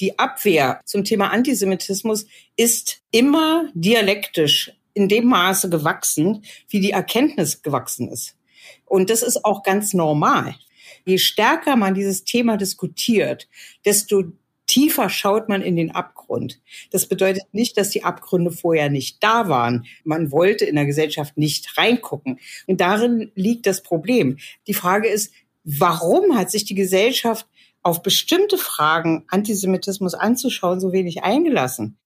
[0.00, 7.62] die Abwehr zum Thema Antisemitismus ist immer dialektisch in dem Maße gewachsen, wie die Erkenntnis
[7.62, 8.36] gewachsen ist.
[8.84, 10.56] Und das ist auch ganz normal.
[11.04, 13.48] Je stärker man dieses Thema diskutiert,
[13.84, 14.24] desto
[14.66, 16.60] tiefer schaut man in den Abgrund.
[16.90, 19.86] Das bedeutet nicht, dass die Abgründe vorher nicht da waren.
[20.04, 22.38] Man wollte in der Gesellschaft nicht reingucken.
[22.66, 24.38] Und darin liegt das Problem.
[24.66, 25.32] Die Frage ist,
[25.64, 27.46] warum hat sich die Gesellschaft
[27.88, 31.98] auf bestimmte Fragen Antisemitismus anzuschauen so wenig eingelassen?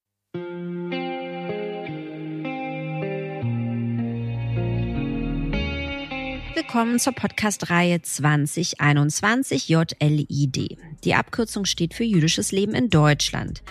[6.55, 10.77] Willkommen zur Podcast-Reihe 2021 JLID.
[11.03, 13.63] Die Abkürzung steht für jüdisches Leben in Deutschland.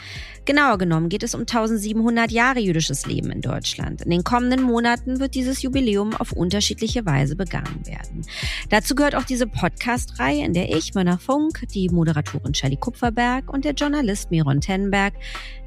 [0.45, 4.02] Genauer genommen geht es um 1700 Jahre jüdisches Leben in Deutschland.
[4.02, 8.25] In den kommenden Monaten wird dieses Jubiläum auf unterschiedliche Weise begangen werden.
[8.70, 13.63] Dazu gehört auch diese Podcast-Reihe, in der ich, Mörner Funk, die Moderatorin Shelley Kupferberg und
[13.63, 15.13] der Journalist Miron Tenberg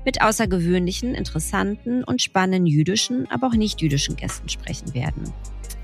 [0.04, 5.32] mit außergewöhnlichen, interessanten und spannenden jüdischen, aber auch nicht jüdischen Gästen sprechen werden.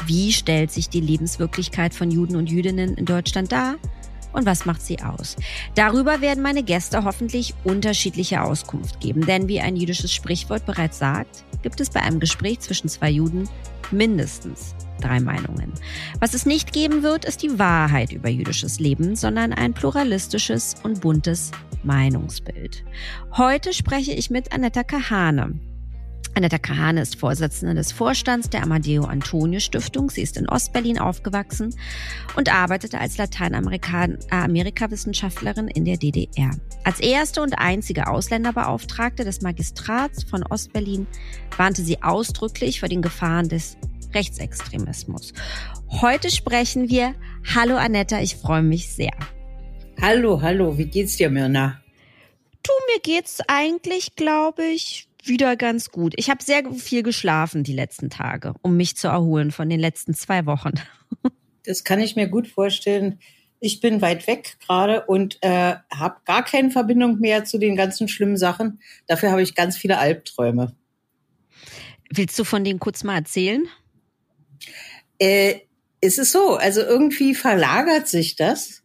[0.07, 3.77] Wie stellt sich die Lebenswirklichkeit von Juden und Jüdinnen in Deutschland dar?
[4.33, 5.37] Und was macht sie aus?
[5.75, 11.45] Darüber werden meine Gäste hoffentlich unterschiedliche Auskunft geben, denn wie ein jüdisches Sprichwort bereits sagt,
[11.63, 13.49] gibt es bei einem Gespräch zwischen zwei Juden
[13.91, 15.73] mindestens drei Meinungen.
[16.21, 21.01] Was es nicht geben wird, ist die Wahrheit über jüdisches Leben, sondern ein pluralistisches und
[21.01, 21.51] buntes
[21.83, 22.85] Meinungsbild.
[23.37, 25.59] Heute spreche ich mit Anetta Kahane.
[26.35, 30.11] Annetta Kahane ist Vorsitzende des Vorstands der Amadeo Antonio Stiftung.
[30.11, 31.73] Sie ist in Ostberlin aufgewachsen
[32.37, 36.51] und arbeitete als Lateinamerika-Wissenschaftlerin in der DDR.
[36.85, 41.07] Als erste und einzige Ausländerbeauftragte des Magistrats von Ostberlin
[41.57, 43.77] warnte sie ausdrücklich vor den Gefahren des
[44.15, 45.33] Rechtsextremismus.
[45.89, 47.15] Heute sprechen wir.
[47.55, 49.13] Hallo Annetta, ich freue mich sehr.
[50.01, 51.83] Hallo, hallo, wie geht's dir, Mirna?
[52.63, 56.15] Du, mir geht's eigentlich, glaube ich, wieder ganz gut.
[56.17, 60.15] Ich habe sehr viel geschlafen die letzten Tage, um mich zu erholen von den letzten
[60.15, 60.73] zwei Wochen.
[61.65, 63.21] Das kann ich mir gut vorstellen.
[63.61, 68.09] Ich bin weit weg gerade und äh, habe gar keine Verbindung mehr zu den ganzen
[68.09, 68.81] schlimmen Sachen.
[69.07, 70.75] Dafür habe ich ganz viele Albträume.
[72.09, 73.69] Willst du von denen kurz mal erzählen?
[75.19, 75.61] Äh,
[76.01, 78.83] es ist so, also irgendwie verlagert sich das.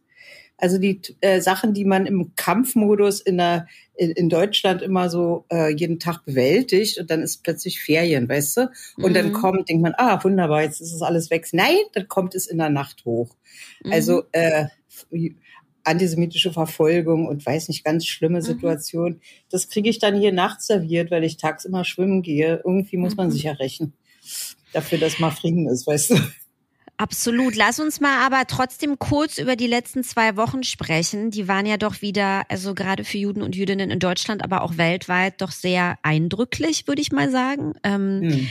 [0.58, 3.66] Also die äh, Sachen, die man im Kampfmodus in, der,
[3.96, 8.56] in, in Deutschland immer so äh, jeden Tag bewältigt und dann ist plötzlich Ferien, weißt
[8.56, 8.70] du?
[8.96, 9.14] Und mhm.
[9.14, 11.46] dann kommt, denkt man, ah, wunderbar, jetzt ist es alles weg.
[11.52, 13.34] Nein, dann kommt es in der Nacht hoch.
[13.84, 13.92] Mhm.
[13.92, 14.66] Also äh,
[15.84, 18.44] antisemitische Verfolgung und weiß nicht, ganz schlimme mhm.
[18.44, 19.12] Situation.
[19.12, 19.20] Mhm.
[19.50, 22.60] Das kriege ich dann hier nachts serviert, weil ich tags immer schwimmen gehe.
[22.64, 23.32] Irgendwie muss man mhm.
[23.32, 23.92] sich ja rächen
[24.72, 26.16] dafür, dass mal Frieden ist, weißt du?
[26.98, 27.56] Absolut.
[27.56, 31.30] Lass uns mal aber trotzdem kurz über die letzten zwei Wochen sprechen.
[31.30, 34.78] Die waren ja doch wieder, also gerade für Juden und Jüdinnen in Deutschland, aber auch
[34.78, 37.74] weltweit doch sehr eindrücklich, würde ich mal sagen.
[37.82, 38.48] Ähm, hm.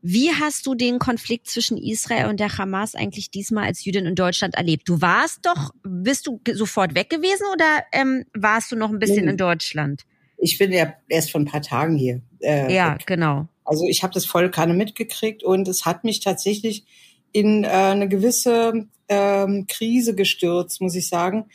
[0.00, 4.14] Wie hast du den Konflikt zwischen Israel und der Hamas eigentlich diesmal als Jüdin in
[4.14, 4.88] Deutschland erlebt?
[4.88, 9.24] Du warst doch, bist du sofort weg gewesen oder ähm, warst du noch ein bisschen
[9.24, 9.32] nee.
[9.32, 10.04] in Deutschland?
[10.36, 12.20] Ich bin ja erst vor ein paar Tagen hier.
[12.40, 13.48] Äh, ja, genau.
[13.64, 16.84] Also ich habe das voll keine mitgekriegt und es hat mich tatsächlich
[17.32, 21.46] in äh, eine gewisse ähm, Krise gestürzt, muss ich sagen.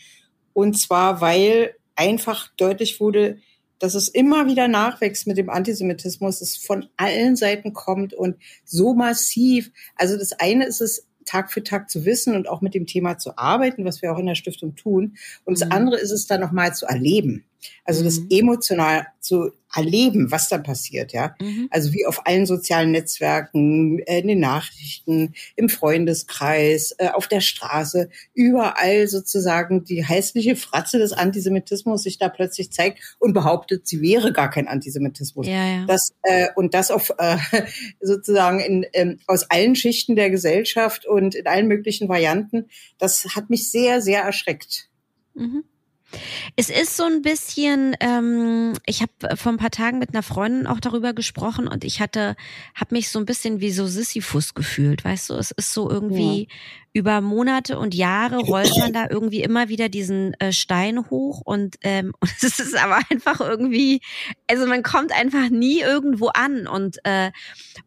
[0.53, 3.37] Und zwar, weil einfach deutlich wurde,
[3.79, 8.93] dass es immer wieder nachwächst mit dem Antisemitismus, es von allen Seiten kommt und so
[8.93, 9.71] massiv.
[9.95, 13.17] Also das eine ist es, Tag für Tag zu wissen und auch mit dem Thema
[13.17, 15.15] zu arbeiten, was wir auch in der Stiftung tun.
[15.45, 15.73] Und das mhm.
[15.73, 17.45] andere ist es dann nochmal zu erleben.
[17.85, 18.27] Also das mhm.
[18.29, 21.35] emotional zu erleben, was da passiert, ja.
[21.39, 21.67] Mhm.
[21.71, 27.41] Also wie auf allen sozialen Netzwerken, äh, in den Nachrichten, im Freundeskreis, äh, auf der
[27.41, 34.01] Straße, überall sozusagen die hässliche Fratze des Antisemitismus sich da plötzlich zeigt und behauptet, sie
[34.01, 35.47] wäre gar kein Antisemitismus.
[35.47, 35.85] Ja, ja.
[35.85, 37.37] Das, äh, und das auf äh,
[38.01, 42.65] sozusagen in, ähm, aus allen Schichten der Gesellschaft und in allen möglichen Varianten,
[42.99, 44.89] das hat mich sehr, sehr erschreckt.
[45.33, 45.63] Mhm.
[46.55, 50.67] Es ist so ein bisschen, ähm, ich habe vor ein paar Tagen mit einer Freundin
[50.67, 52.35] auch darüber gesprochen und ich hatte,
[52.75, 56.43] habe mich so ein bisschen wie so Sisyphus gefühlt, weißt du, es ist so irgendwie
[56.43, 56.55] ja.
[56.93, 61.77] über Monate und Jahre rollt man da irgendwie immer wieder diesen äh, Stein hoch und,
[61.81, 64.01] ähm, und es ist aber einfach irgendwie,
[64.47, 67.31] also man kommt einfach nie irgendwo an und äh,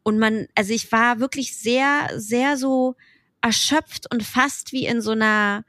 [0.03, 2.97] und man, also ich war wirklich sehr, sehr so
[3.41, 5.65] erschöpft und fast wie in so einer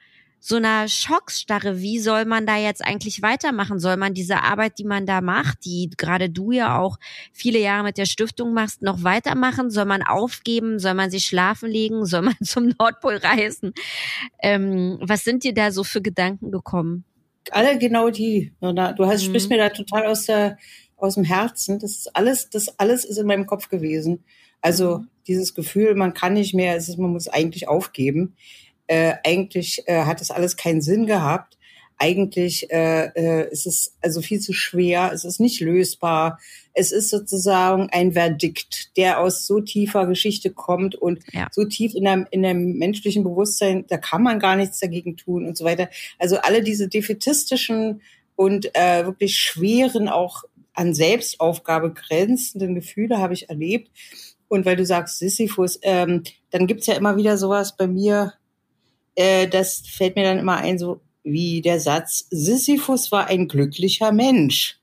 [0.47, 1.81] so einer Schocksstarre.
[1.81, 3.79] Wie soll man da jetzt eigentlich weitermachen?
[3.79, 6.97] Soll man diese Arbeit, die man da macht, die gerade du ja auch
[7.33, 9.69] viele Jahre mit der Stiftung machst, noch weitermachen?
[9.71, 10.79] Soll man aufgeben?
[10.79, 12.05] Soll man sich schlafen legen?
[12.05, 13.73] Soll man zum Nordpol reisen?
[14.41, 17.03] Ähm, was sind dir da so für Gedanken gekommen?
[17.51, 18.53] alle genau die.
[18.61, 19.27] Du hast, mhm.
[19.27, 20.57] sprichst mir da total aus der,
[20.95, 21.79] aus dem Herzen.
[21.79, 24.23] Das ist alles, das alles ist in meinem Kopf gewesen.
[24.61, 25.07] Also mhm.
[25.27, 28.35] dieses Gefühl, man kann nicht mehr, es ist, man muss eigentlich aufgeben.
[28.87, 31.57] Äh, eigentlich äh, hat das alles keinen Sinn gehabt.
[31.99, 36.39] Eigentlich äh, äh, ist es also viel zu schwer, es ist nicht lösbar.
[36.73, 41.47] Es ist sozusagen ein Verdikt, der aus so tiefer Geschichte kommt und ja.
[41.51, 45.47] so tief in einem, in einem menschlichen Bewusstsein, da kann man gar nichts dagegen tun
[45.47, 45.89] und so weiter.
[46.19, 48.01] Also alle diese defetistischen
[48.35, 50.43] und äh, wirklich schweren, auch
[50.73, 53.91] an Selbstaufgabe grenzenden Gefühle habe ich erlebt.
[54.47, 58.33] Und weil du sagst Sisyphus, ähm, dann gibt's ja immer wieder sowas bei mir,
[59.17, 64.11] äh, das fällt mir dann immer ein, so wie der Satz, Sisyphus war ein glücklicher
[64.11, 64.79] Mensch.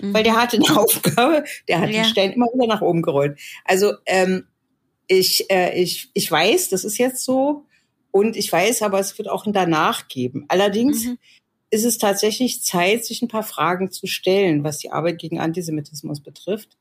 [0.00, 0.14] Mhm.
[0.14, 2.02] Weil der hatte eine Aufgabe, der hat ja.
[2.02, 3.38] den Stein immer wieder nach oben gerollt.
[3.64, 4.46] Also ähm,
[5.06, 7.66] ich, äh, ich, ich weiß, das ist jetzt so.
[8.10, 10.46] Und ich weiß aber, es wird auch ein Danach geben.
[10.48, 11.18] Allerdings mhm.
[11.70, 16.22] ist es tatsächlich Zeit, sich ein paar Fragen zu stellen, was die Arbeit gegen Antisemitismus
[16.22, 16.78] betrifft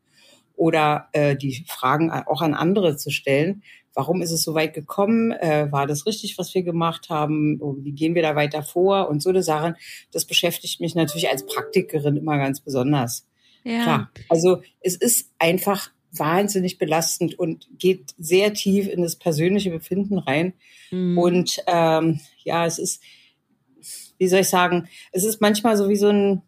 [0.56, 3.64] oder äh, die Fragen auch an andere zu stellen.
[3.94, 5.32] Warum ist es so weit gekommen?
[5.32, 7.60] Äh, war das richtig, was wir gemacht haben?
[7.84, 9.08] Wie gehen wir da weiter vor?
[9.10, 9.76] Und so eine Sachen,
[10.12, 13.28] das beschäftigt mich natürlich als Praktikerin immer ganz besonders.
[13.64, 13.84] Ja.
[13.84, 14.12] Klar.
[14.30, 20.54] Also es ist einfach wahnsinnig belastend und geht sehr tief in das persönliche Befinden rein.
[20.92, 21.18] Mhm.
[21.18, 23.02] Und ähm, ja, es ist,
[24.18, 26.42] wie soll ich sagen, es ist manchmal so wie so ein,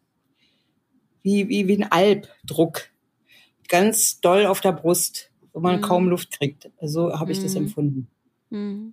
[1.22, 2.90] wie, wie, wie ein Albdruck,
[3.68, 5.80] ganz doll auf der Brust, wo man mhm.
[5.80, 6.70] kaum Luft kriegt.
[6.82, 7.42] So habe ich mhm.
[7.42, 8.08] das empfunden.
[8.50, 8.92] Mhm.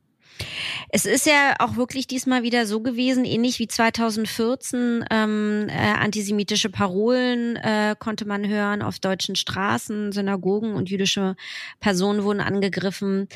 [0.89, 6.69] Es ist ja auch wirklich diesmal wieder so gewesen, ähnlich wie 2014, ähm, äh, antisemitische
[6.69, 11.35] Parolen äh, konnte man hören auf deutschen Straßen, Synagogen und jüdische
[11.81, 13.27] Personen wurden angegriffen.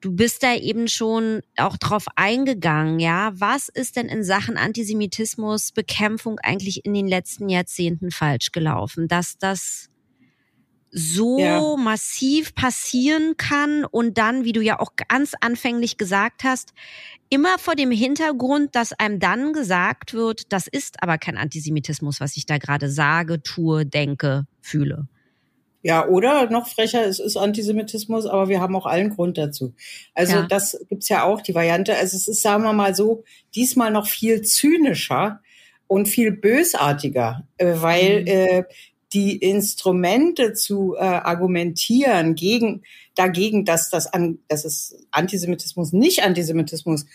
[0.00, 3.30] Du bist da eben schon auch drauf eingegangen, ja.
[3.34, 9.38] Was ist denn in Sachen Antisemitismus Bekämpfung eigentlich in den letzten Jahrzehnten falsch gelaufen, dass
[9.38, 9.88] das
[10.90, 11.76] so ja.
[11.76, 16.72] massiv passieren kann und dann, wie du ja auch ganz anfänglich gesagt hast,
[17.28, 22.36] immer vor dem Hintergrund, dass einem dann gesagt wird, das ist aber kein Antisemitismus, was
[22.36, 25.08] ich da gerade sage, tue, denke, fühle.
[25.82, 29.72] Ja, oder noch frecher, es ist Antisemitismus, aber wir haben auch allen Grund dazu.
[30.14, 30.46] Also ja.
[30.48, 31.94] das gibt's ja auch, die Variante.
[31.94, 33.22] Also es ist, sagen wir mal so,
[33.54, 35.40] diesmal noch viel zynischer
[35.86, 38.26] und viel bösartiger, äh, weil mhm.
[38.26, 38.64] äh,
[39.12, 42.82] die Instrumente zu äh, argumentieren gegen
[43.14, 47.06] dagegen, dass das an, dass es Antisemitismus nicht Antisemitismus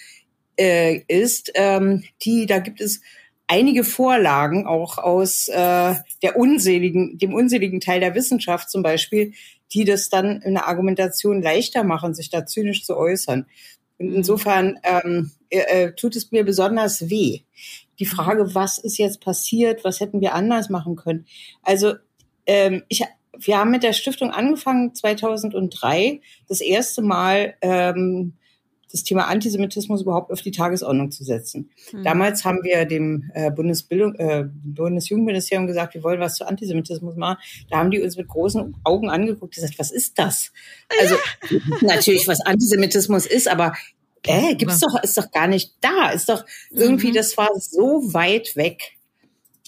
[0.58, 3.02] äh, ist, ähm, die da gibt es
[3.48, 9.34] einige Vorlagen auch aus äh, der unseligen, dem unseligen Teil der Wissenschaft zum Beispiel,
[9.74, 13.46] die das dann in der Argumentation leichter machen, sich da zynisch zu äußern.
[14.00, 14.16] Und mhm.
[14.16, 17.42] insofern ähm, äh, äh, tut es mir besonders weh,
[18.01, 21.25] die Frage, was ist jetzt passiert, was hätten wir anders machen können.
[21.62, 21.94] Also
[22.48, 23.03] ähm, ich,
[23.38, 28.33] wir haben mit der Stiftung angefangen 2003, das erste Mal ähm,
[28.92, 31.69] das Thema Antisemitismus überhaupt auf die Tagesordnung zu setzen.
[31.94, 32.03] Mhm.
[32.03, 37.38] Damals haben wir dem äh, Bundesbildung, äh, Bundesjugendministerium gesagt, wir wollen was zu Antisemitismus machen.
[37.69, 40.51] Da haben die uns mit großen Augen angeguckt und gesagt, was ist das?
[41.00, 41.15] Also
[41.51, 41.59] ja.
[41.81, 43.74] natürlich, was Antisemitismus ist, aber
[44.25, 46.09] äh, gibt's doch, ist doch gar nicht da.
[46.09, 47.15] Ist doch irgendwie, mhm.
[47.15, 48.97] das war so weit weg.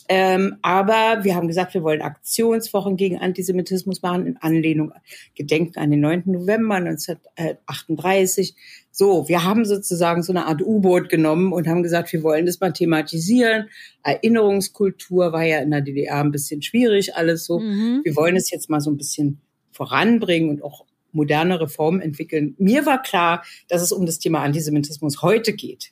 [0.09, 4.91] Ähm, aber wir haben gesagt, wir wollen Aktionswochen gegen Antisemitismus machen in Anlehnung,
[5.33, 6.24] gedenken an den 9.
[6.25, 8.55] November 1938.
[8.91, 12.60] So, wir haben sozusagen so eine Art U-Boot genommen und haben gesagt, wir wollen das
[12.60, 13.69] mal thematisieren.
[14.03, 17.60] Erinnerungskultur war ja in der DDR ein bisschen schwierig, alles so.
[17.60, 18.01] Mhm.
[18.03, 19.39] Wir wollen es jetzt mal so ein bisschen
[19.72, 22.55] voranbringen und auch moderne Reformen entwickeln.
[22.58, 25.91] Mir war klar, dass es um das Thema Antisemitismus heute geht.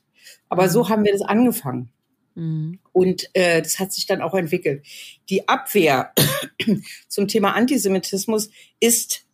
[0.50, 0.90] Aber so mhm.
[0.90, 1.90] haben wir das angefangen.
[2.36, 2.80] Mhm.
[2.92, 4.86] Und äh, das hat sich dann auch entwickelt.
[5.30, 6.14] Die Abwehr
[7.08, 8.50] zum Thema Antisemitismus
[8.80, 9.26] ist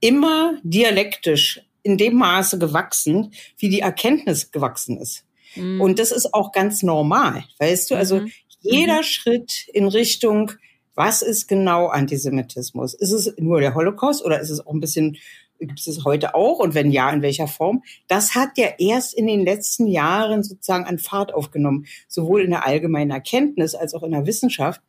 [0.00, 5.24] immer dialektisch in dem Maße gewachsen, wie die Erkenntnis gewachsen ist.
[5.54, 5.80] Mhm.
[5.80, 7.94] Und das ist auch ganz normal, weißt du?
[7.94, 8.32] Also mhm.
[8.60, 9.04] jeder mhm.
[9.04, 10.52] Schritt in Richtung
[10.96, 12.94] was ist genau Antisemitismus?
[12.94, 15.18] Ist es nur der Holocaust oder ist es auch ein bisschen,
[15.60, 16.58] gibt es es heute auch?
[16.58, 17.84] Und wenn ja, in welcher Form?
[18.08, 22.66] Das hat ja erst in den letzten Jahren sozusagen an Fahrt aufgenommen, sowohl in der
[22.66, 24.80] allgemeinen Erkenntnis als auch in der Wissenschaft,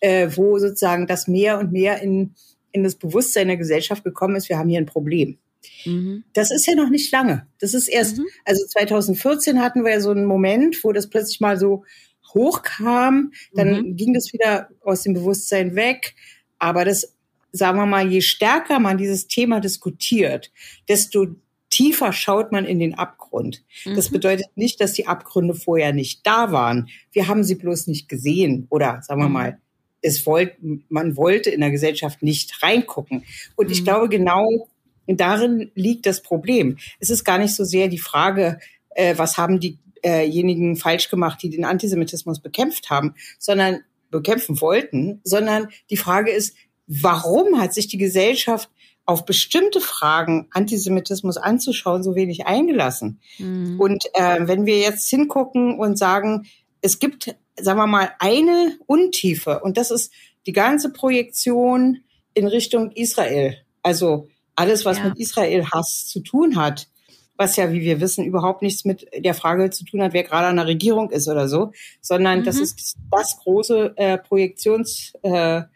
[0.00, 2.34] äh, wo sozusagen das mehr und mehr in,
[2.72, 5.38] in das Bewusstsein der Gesellschaft gekommen ist, wir haben hier ein Problem.
[5.86, 6.24] Mhm.
[6.34, 7.46] Das ist ja noch nicht lange.
[7.58, 8.26] Das ist erst, mhm.
[8.44, 11.84] also 2014 hatten wir ja so einen Moment, wo das plötzlich mal so
[12.34, 13.96] hochkam, dann mhm.
[13.96, 16.14] ging das wieder aus dem Bewusstsein weg.
[16.58, 17.14] Aber das,
[17.52, 20.50] sagen wir mal, je stärker man dieses Thema diskutiert,
[20.88, 21.28] desto
[21.70, 23.64] tiefer schaut man in den Abgrund.
[23.84, 23.96] Mhm.
[23.96, 26.88] Das bedeutet nicht, dass die Abgründe vorher nicht da waren.
[27.12, 29.32] Wir haben sie bloß nicht gesehen oder sagen wir mhm.
[29.32, 29.58] mal,
[30.00, 30.56] es wollte,
[30.88, 33.24] man wollte in der Gesellschaft nicht reingucken.
[33.56, 33.72] Und mhm.
[33.72, 34.68] ich glaube, genau
[35.06, 36.76] darin liegt das Problem.
[37.00, 38.58] Es ist gar nicht so sehr die Frage,
[38.90, 39.58] äh, was haben
[40.04, 43.80] diejenigen falsch gemacht, die den Antisemitismus bekämpft haben, sondern
[44.10, 46.56] bekämpfen wollten, sondern die Frage ist,
[46.86, 48.70] warum hat sich die Gesellschaft
[49.06, 53.20] auf bestimmte Fragen Antisemitismus anzuschauen so wenig eingelassen?
[53.38, 53.80] Mhm.
[53.80, 56.46] Und äh, wenn wir jetzt hingucken und sagen,
[56.80, 60.12] es gibt, sagen wir mal, eine Untiefe und das ist
[60.46, 63.56] die ganze Projektion in Richtung Israel.
[63.82, 65.08] Also alles, was ja.
[65.08, 66.88] mit Israel-Hass zu tun hat,
[67.36, 70.46] was ja, wie wir wissen, überhaupt nichts mit der Frage zu tun hat, wer gerade
[70.46, 72.44] an der Regierung ist oder so, sondern mhm.
[72.44, 75.68] das ist das große äh, Projektionstool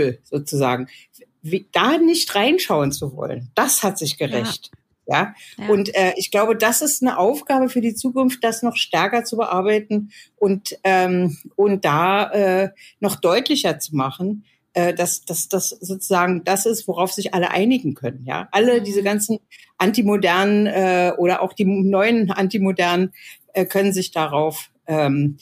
[0.00, 0.88] äh, sozusagen.
[1.42, 4.70] Wie, da nicht reinschauen zu wollen, das hat sich gerecht.
[5.06, 5.16] Ja.
[5.16, 5.34] ja?
[5.56, 5.68] ja.
[5.68, 9.36] Und äh, ich glaube, das ist eine Aufgabe für die Zukunft, das noch stärker zu
[9.36, 12.70] bearbeiten und, ähm, und da äh,
[13.00, 14.44] noch deutlicher zu machen,
[14.78, 18.24] äh, dass, dass das sozusagen das ist, worauf sich alle einigen können.
[18.24, 18.84] Ja, alle mhm.
[18.84, 19.40] diese ganzen
[19.76, 23.12] antimodernen äh, oder auch die neuen antimodernen
[23.54, 25.38] äh, können sich darauf ähm,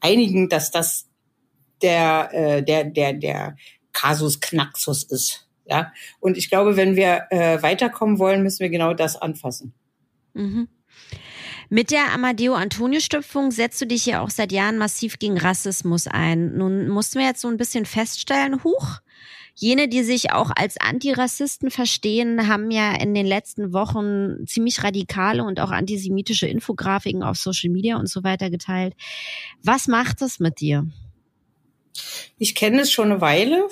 [0.00, 1.08] einigen, dass das
[1.82, 3.56] der äh, der der der
[3.92, 5.46] Kasus Knaxus ist.
[5.66, 9.74] Ja, und ich glaube, wenn wir äh, weiterkommen wollen, müssen wir genau das anfassen.
[10.32, 10.68] Mhm.
[11.72, 16.08] Mit der Amadeo Antonio Stiftung setzt du dich ja auch seit Jahren massiv gegen Rassismus
[16.08, 16.56] ein.
[16.56, 18.98] Nun mussten wir jetzt so ein bisschen feststellen, huch,
[19.54, 25.44] Jene, die sich auch als Antirassisten verstehen, haben ja in den letzten Wochen ziemlich radikale
[25.44, 28.94] und auch antisemitische Infografiken auf Social Media und so weiter geteilt.
[29.62, 30.86] Was macht das mit dir?
[32.38, 33.68] Ich kenne es schon eine Weile.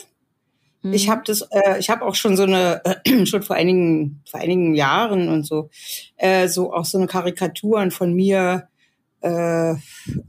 [0.83, 0.93] Mhm.
[0.93, 4.41] Ich habe das, äh, ich habe auch schon so eine, äh, schon vor einigen, vor
[4.41, 5.71] einigen Jahren und so,
[6.17, 8.69] äh, so auch so eine Karikaturen von mir
[9.21, 9.75] äh,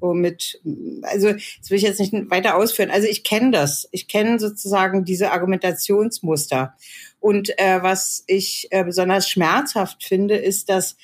[0.01, 0.59] mit,
[1.03, 2.89] also das will ich jetzt nicht weiter ausführen.
[2.89, 6.73] Also ich kenne das, ich kenne sozusagen diese Argumentationsmuster.
[7.19, 10.95] Und äh, was ich äh, besonders schmerzhaft finde, ist, dass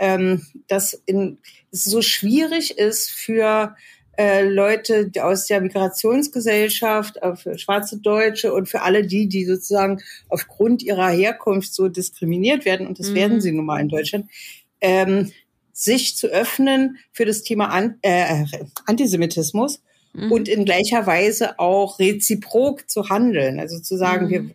[0.00, 1.38] ähm, dass in,
[1.70, 3.76] es so schwierig ist für
[4.16, 10.00] äh, Leute aus der Migrationsgesellschaft, äh, für schwarze Deutsche und für alle die, die sozusagen
[10.28, 13.14] aufgrund ihrer Herkunft so diskriminiert werden, und das mhm.
[13.14, 14.26] werden sie nun mal in Deutschland,
[14.80, 15.32] ähm,
[15.72, 18.44] sich zu öffnen für das Thema An äh,
[18.86, 19.80] Antisemitismus
[20.12, 20.32] mhm.
[20.32, 23.58] und in gleicher Weise auch reziprok zu handeln.
[23.58, 24.30] Also zu sagen, mhm.
[24.30, 24.50] wir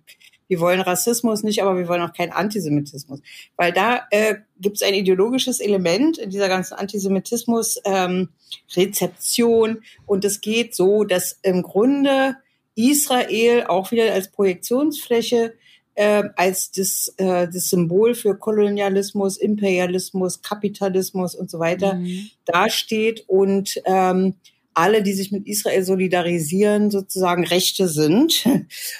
[0.47, 3.21] wir wollen Rassismus nicht, aber wir wollen auch keinen Antisemitismus.
[3.55, 9.69] Weil da äh, gibt es ein ideologisches Element in dieser ganzen Antisemitismus-Rezeption.
[9.69, 12.35] Ähm, und es geht so, dass im Grunde
[12.75, 15.53] Israel auch wieder als Projektionsfläche
[15.95, 22.29] äh, als das, äh, das Symbol für Kolonialismus, Imperialismus, Kapitalismus und so weiter mhm.
[22.45, 24.35] dasteht und ähm,
[24.75, 28.45] alle, die sich mit Israel solidarisieren, sozusagen Rechte sind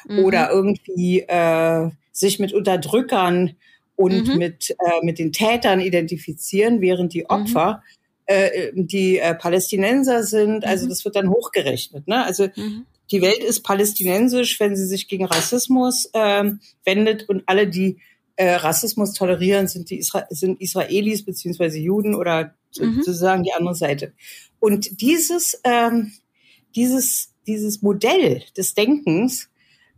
[0.07, 0.19] mhm.
[0.25, 3.55] oder irgendwie äh, sich mit Unterdrückern
[3.95, 4.37] und mhm.
[4.37, 7.29] mit, äh, mit den Tätern identifizieren, während die mhm.
[7.29, 7.83] Opfer
[8.27, 8.33] mhm.
[8.33, 10.65] äh, die äh, Palästinenser sind.
[10.65, 10.89] Also mhm.
[10.89, 12.07] das wird dann hochgerechnet.
[12.07, 12.23] Ne?
[12.23, 12.85] Also mhm.
[13.11, 16.51] die Welt ist palästinensisch, wenn sie sich gegen Rassismus äh,
[16.85, 17.97] wendet und alle, die
[18.37, 24.13] äh, Rassismus tolerieren, sind die Isra sind Israelis beziehungsweise Juden oder sozusagen die andere Seite.
[24.59, 26.11] Und dieses, ähm,
[26.75, 29.49] dieses, dieses Modell des Denkens,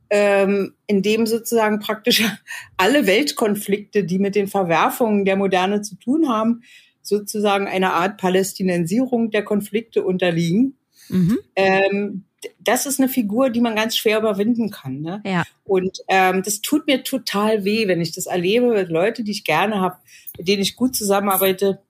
[0.10, 2.24] ähm, in dem sozusagen praktisch
[2.78, 6.64] alle Weltkonflikte, die mit den Verwerfungen der Moderne zu tun haben,
[7.02, 10.78] sozusagen einer Art Palästinensierung der Konflikte unterliegen.
[11.10, 11.40] Mhm.
[11.56, 12.24] Ähm,
[12.60, 15.02] das ist eine Figur, die man ganz schwer überwinden kann.
[15.02, 15.22] Ne?
[15.26, 15.44] Ja.
[15.64, 19.44] Und ähm, das tut mir total weh, wenn ich das erlebe mit Leuten, die ich
[19.44, 19.98] gerne habe,
[20.38, 21.82] mit denen ich gut zusammenarbeite,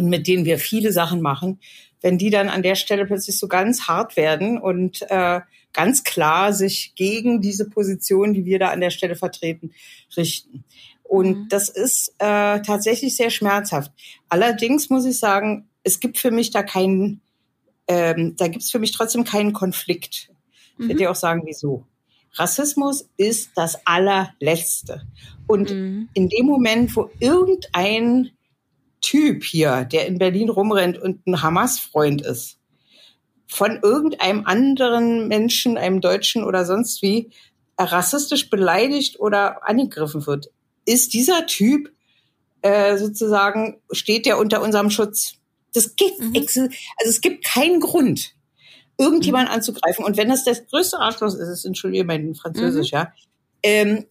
[0.00, 1.60] und mit denen wir viele Sachen machen,
[2.00, 5.40] wenn die dann an der Stelle plötzlich so ganz hart werden und äh,
[5.74, 9.72] ganz klar sich gegen diese Position, die wir da an der Stelle vertreten,
[10.16, 10.64] richten.
[11.02, 11.46] Und mhm.
[11.50, 13.92] das ist äh, tatsächlich sehr schmerzhaft.
[14.30, 17.20] Allerdings muss ich sagen, es gibt für mich da keinen,
[17.86, 20.30] ähm, da gibt es für mich trotzdem keinen Konflikt.
[20.74, 20.98] Ich werde mhm.
[20.98, 21.84] dir auch sagen, wieso.
[22.34, 25.02] Rassismus ist das allerletzte.
[25.46, 26.08] Und mhm.
[26.14, 28.30] in dem Moment, wo irgendein
[29.00, 32.58] Typ hier, der in Berlin rumrennt und ein Hamas-Freund ist,
[33.46, 37.30] von irgendeinem anderen Menschen, einem Deutschen oder sonst wie,
[37.78, 40.50] rassistisch beleidigt oder angegriffen wird,
[40.84, 41.90] ist dieser Typ
[42.62, 45.34] äh, sozusagen, steht der unter unserem Schutz.
[45.72, 46.34] Das geht, mhm.
[46.34, 46.68] also
[47.04, 48.34] es gibt keinen Grund,
[48.98, 49.54] irgendjemand mhm.
[49.54, 50.04] anzugreifen.
[50.04, 52.96] Und wenn das das größte Arschloch ist, ist, entschuldige mein Französisch, mhm.
[52.96, 53.12] ja,
[53.62, 54.06] ähm,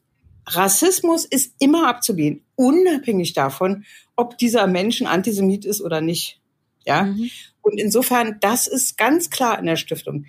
[0.45, 6.39] Rassismus ist immer abzulehnen, unabhängig davon, ob dieser Mensch ein Antisemit ist oder nicht.
[6.85, 7.03] Ja.
[7.03, 7.29] Mhm.
[7.61, 10.25] Und insofern, das ist ganz klar in der Stiftung.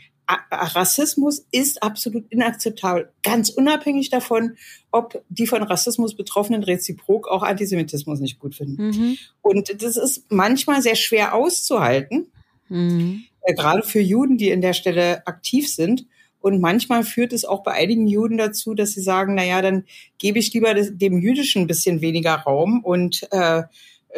[0.51, 4.57] Rassismus ist absolut inakzeptabel, ganz unabhängig davon,
[4.93, 8.89] ob die von Rassismus Betroffenen reziprok auch Antisemitismus nicht gut finden.
[8.89, 9.19] Mhm.
[9.43, 12.31] Und das ist manchmal sehr schwer auszuhalten,
[12.69, 13.25] mhm.
[13.43, 16.07] äh, gerade für Juden, die in der Stelle aktiv sind.
[16.41, 19.85] Und manchmal führt es auch bei einigen Juden dazu, dass sie sagen, na ja, dann
[20.19, 23.65] gebe ich lieber dem Jüdischen ein bisschen weniger Raum und äh,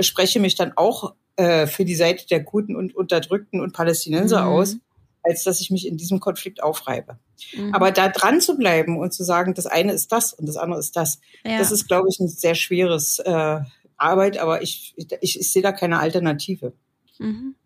[0.01, 4.49] spreche mich dann auch äh, für die Seite der Guten und Unterdrückten und Palästinenser mhm.
[4.49, 4.77] aus,
[5.23, 7.19] als dass ich mich in diesem Konflikt aufreibe.
[7.57, 7.75] Mhm.
[7.75, 10.79] Aber da dran zu bleiben und zu sagen, das eine ist das und das andere
[10.79, 11.59] ist das, ja.
[11.59, 13.61] das ist, glaube ich, ein sehr schweres äh,
[13.97, 16.73] Arbeit, aber ich, ich, ich sehe da keine Alternative.
[17.19, 17.57] Mhm.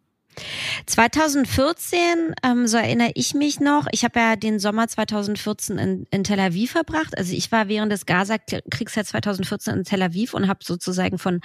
[0.86, 6.24] 2014, ähm, so erinnere ich mich noch, ich habe ja den Sommer 2014 in, in
[6.24, 7.16] Tel Aviv verbracht.
[7.16, 11.40] Also ich war während des Gaza-Kriegs ja 2014 in Tel Aviv und habe sozusagen von,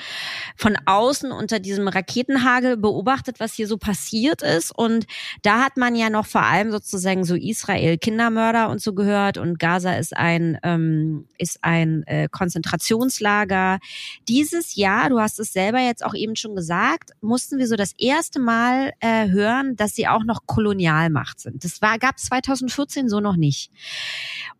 [0.55, 4.71] von außen unter diesem Raketenhagel beobachtet, was hier so passiert ist.
[4.75, 5.05] Und
[5.41, 9.59] da hat man ja noch vor allem sozusagen so Israel Kindermörder und so gehört und
[9.59, 13.79] Gaza ist ein, ähm, ist ein äh, Konzentrationslager.
[14.27, 17.93] Dieses Jahr, du hast es selber jetzt auch eben schon gesagt, mussten wir so das
[17.97, 21.63] erste Mal äh, hören, dass sie auch noch Kolonialmacht sind.
[21.63, 23.71] Das war gab 2014 so noch nicht.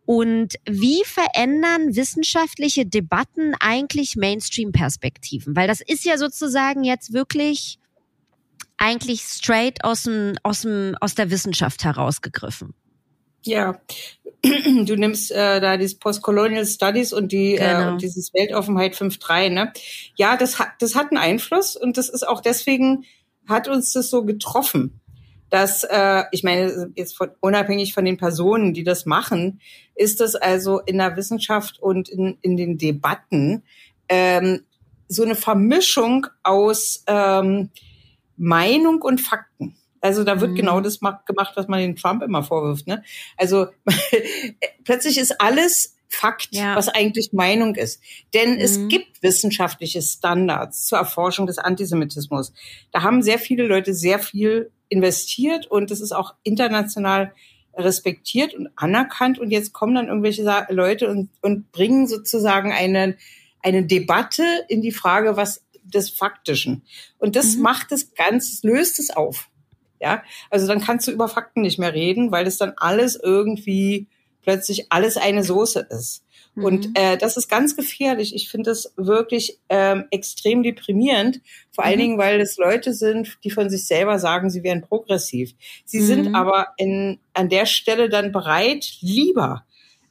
[0.04, 5.54] Und wie verändern wissenschaftliche Debatten eigentlich Mainstream-Perspektiven?
[5.56, 7.78] Weil das ist ja sozusagen jetzt wirklich
[8.78, 12.74] eigentlich straight aus dem, aus dem, aus der Wissenschaft herausgegriffen.
[13.44, 13.80] Ja,
[14.42, 17.80] du nimmst äh, da dieses Postcolonial Studies und die äh, genau.
[17.80, 19.72] äh, und dieses Weltoffenheit 5.3, ne?
[20.16, 23.04] Ja, das hat das hat einen Einfluss und das ist auch deswegen
[23.52, 25.00] hat uns das so getroffen,
[25.50, 29.60] dass äh, ich meine jetzt von, unabhängig von den Personen, die das machen,
[29.94, 33.62] ist das also in der Wissenschaft und in, in den Debatten
[34.08, 34.62] ähm,
[35.08, 37.70] so eine Vermischung aus ähm,
[38.36, 39.76] Meinung und Fakten.
[40.00, 40.56] Also da wird mhm.
[40.56, 42.86] genau das gemacht, was man den Trump immer vorwirft.
[42.86, 43.04] Ne?
[43.36, 43.68] Also
[44.84, 46.76] plötzlich ist alles Fakt, ja.
[46.76, 48.02] was eigentlich Meinung ist.
[48.34, 48.60] Denn mhm.
[48.60, 52.52] es gibt wissenschaftliche Standards zur Erforschung des Antisemitismus.
[52.92, 57.32] Da haben sehr viele Leute sehr viel investiert und es ist auch international
[57.74, 59.38] respektiert und anerkannt.
[59.38, 63.16] Und jetzt kommen dann irgendwelche Leute und, und bringen sozusagen eine,
[63.60, 66.82] eine Debatte in die Frage, was des Faktischen.
[67.18, 67.62] Und das mhm.
[67.62, 69.48] macht es ganz, löst es auf.
[69.98, 74.08] Ja, also dann kannst du über Fakten nicht mehr reden, weil es dann alles irgendwie
[74.42, 76.24] plötzlich alles eine Soße ist.
[76.54, 76.64] Mhm.
[76.64, 78.34] Und äh, das ist ganz gefährlich.
[78.34, 82.02] Ich finde das wirklich ähm, extrem deprimierend, vor allen mhm.
[82.02, 85.54] Dingen, weil es Leute sind, die von sich selber sagen, sie wären progressiv.
[85.84, 86.06] Sie mhm.
[86.06, 89.64] sind aber in, an der Stelle dann bereit, lieber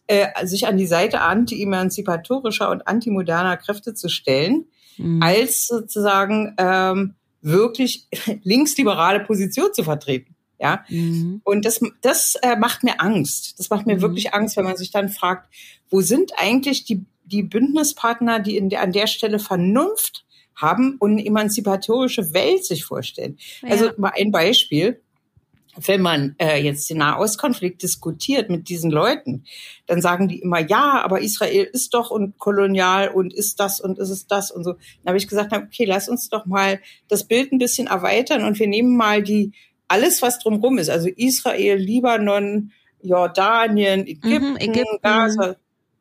[0.08, 4.65] äh, sich an die Seite anti-emanzipatorischer und antimoderner Kräfte zu stellen,
[4.98, 5.22] mhm.
[5.22, 8.08] als sozusagen ähm, wirklich
[8.44, 10.36] linksliberale Position zu vertreten.
[10.62, 11.41] Ja, mhm.
[11.43, 13.56] und das, das äh, macht mir Angst.
[13.58, 14.02] Das macht mir mhm.
[14.02, 15.52] wirklich Angst, wenn man sich dann fragt,
[15.89, 20.24] wo sind eigentlich die, die Bündnispartner, die in der, an der Stelle Vernunft
[20.56, 23.39] haben und eine emanzipatorische Welt sich vorstellen.
[23.63, 23.69] Ja.
[23.69, 25.02] Also mal ein Beispiel.
[25.78, 29.45] Wenn man äh, jetzt den Nahostkonflikt diskutiert mit diesen Leuten,
[29.88, 33.97] dann sagen die immer, ja, aber Israel ist doch und kolonial und ist das und
[33.97, 34.74] ist es das und so.
[34.74, 38.60] Dann habe ich gesagt, okay, lass uns doch mal das Bild ein bisschen erweitern und
[38.60, 39.54] wir nehmen mal die
[39.91, 44.99] alles, was drumherum ist, also Israel, Libanon, Jordanien, Ägypten, mhm, Ägypten.
[45.01, 45.58] Gaza,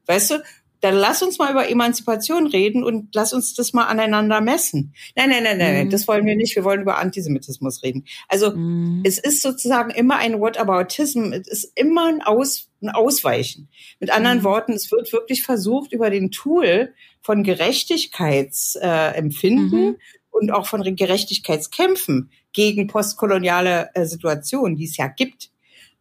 [0.06, 0.34] weißt du,
[0.80, 4.94] dann lass uns mal über Emanzipation reden und lass uns das mal aneinander messen.
[5.14, 5.90] Nein, nein, nein, nein, mhm.
[5.90, 6.56] das wollen wir nicht.
[6.56, 8.04] Wir wollen über Antisemitismus reden.
[8.28, 9.02] Also mhm.
[9.04, 11.32] es ist sozusagen immer ein Whataboutism.
[11.32, 13.68] Es ist immer ein, Aus, ein Ausweichen.
[13.98, 14.44] Mit anderen mhm.
[14.44, 19.98] Worten, es wird wirklich versucht, über den Tool von Gerechtigkeitsempfinden äh,
[20.40, 25.50] und auch von Gerechtigkeitskämpfen gegen postkoloniale äh, Situationen, die es ja gibt,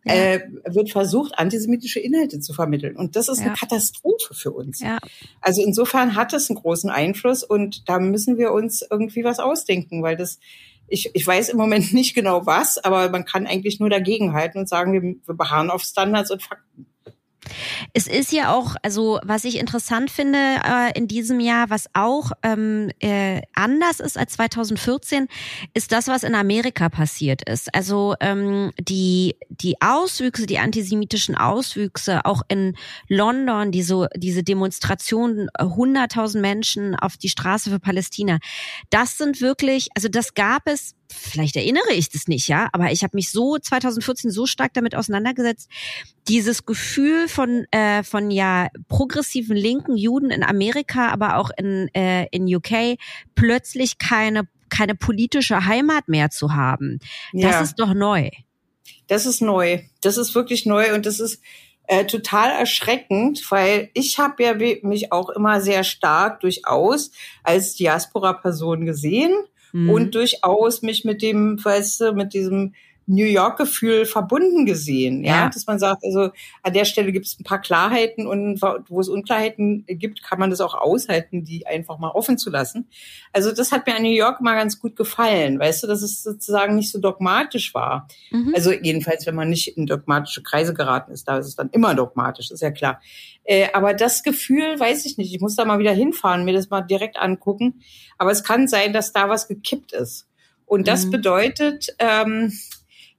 [0.05, 0.13] ja.
[0.13, 2.95] Äh, wird versucht, antisemitische Inhalte zu vermitteln.
[2.95, 3.47] Und das ist ja.
[3.47, 4.79] eine Katastrophe für uns.
[4.79, 4.97] Ja.
[5.41, 10.01] Also insofern hat es einen großen Einfluss und da müssen wir uns irgendwie was ausdenken,
[10.01, 10.39] weil das,
[10.87, 14.69] ich, ich weiß im Moment nicht genau was, aber man kann eigentlich nur dagegenhalten und
[14.69, 16.85] sagen, wir, wir beharren auf Standards und Fakten.
[17.93, 22.31] Es ist ja auch, also was ich interessant finde äh, in diesem Jahr, was auch
[22.43, 25.27] ähm, äh, anders ist als 2014,
[25.73, 27.73] ist das, was in Amerika passiert ist.
[27.73, 32.75] Also ähm, die die Auswüchse, die antisemitischen Auswüchse, auch in
[33.07, 38.39] London, diese diese Demonstrationen, 100.000 Menschen auf die Straße für Palästina,
[38.89, 43.03] das sind wirklich, also das gab es vielleicht erinnere ich das nicht, ja, aber ich
[43.03, 45.69] habe mich so 2014 so stark damit auseinandergesetzt,
[46.27, 52.27] dieses Gefühl von äh, von ja progressiven linken Juden in Amerika, aber auch in äh,
[52.31, 52.97] in UK
[53.35, 56.99] plötzlich keine keine politische Heimat mehr zu haben.
[57.33, 57.61] Das ja.
[57.61, 58.29] ist doch neu.
[59.07, 59.79] Das ist neu.
[60.01, 61.41] Das ist wirklich neu und das ist
[61.87, 67.09] äh, total erschreckend, weil ich habe ja mich auch immer sehr stark durchaus
[67.43, 69.33] als Diaspora-Person gesehen
[69.71, 69.89] mhm.
[69.89, 72.73] und durchaus mich mit dem, weißt du, mit diesem
[73.09, 75.45] New York-Gefühl verbunden gesehen, ja?
[75.45, 76.29] ja, dass man sagt, also
[76.61, 80.51] an der Stelle gibt es ein paar Klarheiten und wo es Unklarheiten gibt, kann man
[80.51, 82.87] das auch aushalten, die einfach mal offen zu lassen.
[83.33, 86.21] Also das hat mir an New York mal ganz gut gefallen, weißt du, dass es
[86.21, 88.07] sozusagen nicht so dogmatisch war.
[88.29, 88.53] Mhm.
[88.53, 91.95] Also jedenfalls, wenn man nicht in dogmatische Kreise geraten ist, da ist es dann immer
[91.95, 93.01] dogmatisch, ist ja klar.
[93.43, 96.69] Äh, aber das Gefühl, weiß ich nicht, ich muss da mal wieder hinfahren, mir das
[96.69, 97.81] mal direkt angucken.
[98.19, 100.27] Aber es kann sein, dass da was gekippt ist.
[100.67, 101.11] Und das mhm.
[101.11, 102.53] bedeutet, ähm,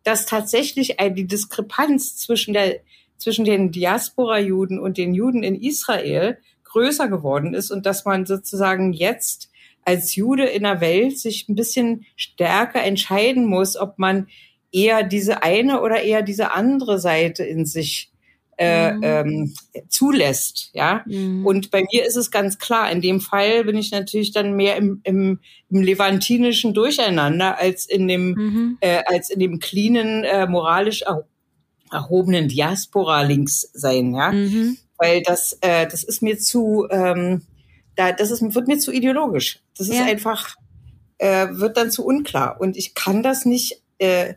[0.03, 2.81] dass tatsächlich die Diskrepanz zwischen der
[3.21, 8.93] zwischen den Diaspora-Juden und den Juden in Israel größer geworden ist und dass man sozusagen
[8.93, 9.51] jetzt
[9.85, 14.29] als Jude in der Welt sich ein bisschen stärker entscheiden muss, ob man
[14.73, 18.10] eher diese eine oder eher diese andere Seite in sich
[18.61, 19.03] äh, mhm.
[19.03, 19.55] ähm,
[19.89, 20.69] zulässt.
[20.75, 21.03] Ja.
[21.07, 21.47] Mhm.
[21.47, 24.77] Und bei mir ist es ganz klar, in dem Fall bin ich natürlich dann mehr
[24.77, 28.79] im, im, im levantinischen Durcheinander als in dem, mhm.
[28.81, 31.05] äh, als in dem cleanen, äh, moralisch
[31.91, 34.31] erhobenen Diaspora links sein, ja.
[34.31, 34.77] Mhm.
[34.99, 37.41] Weil das, äh, das ist mir zu, ähm,
[37.97, 39.61] da, das ist, wird mir zu ideologisch.
[39.79, 40.05] Das ist ja.
[40.05, 40.57] einfach,
[41.17, 42.61] äh, wird dann zu unklar.
[42.61, 44.35] Und ich kann das nicht, äh,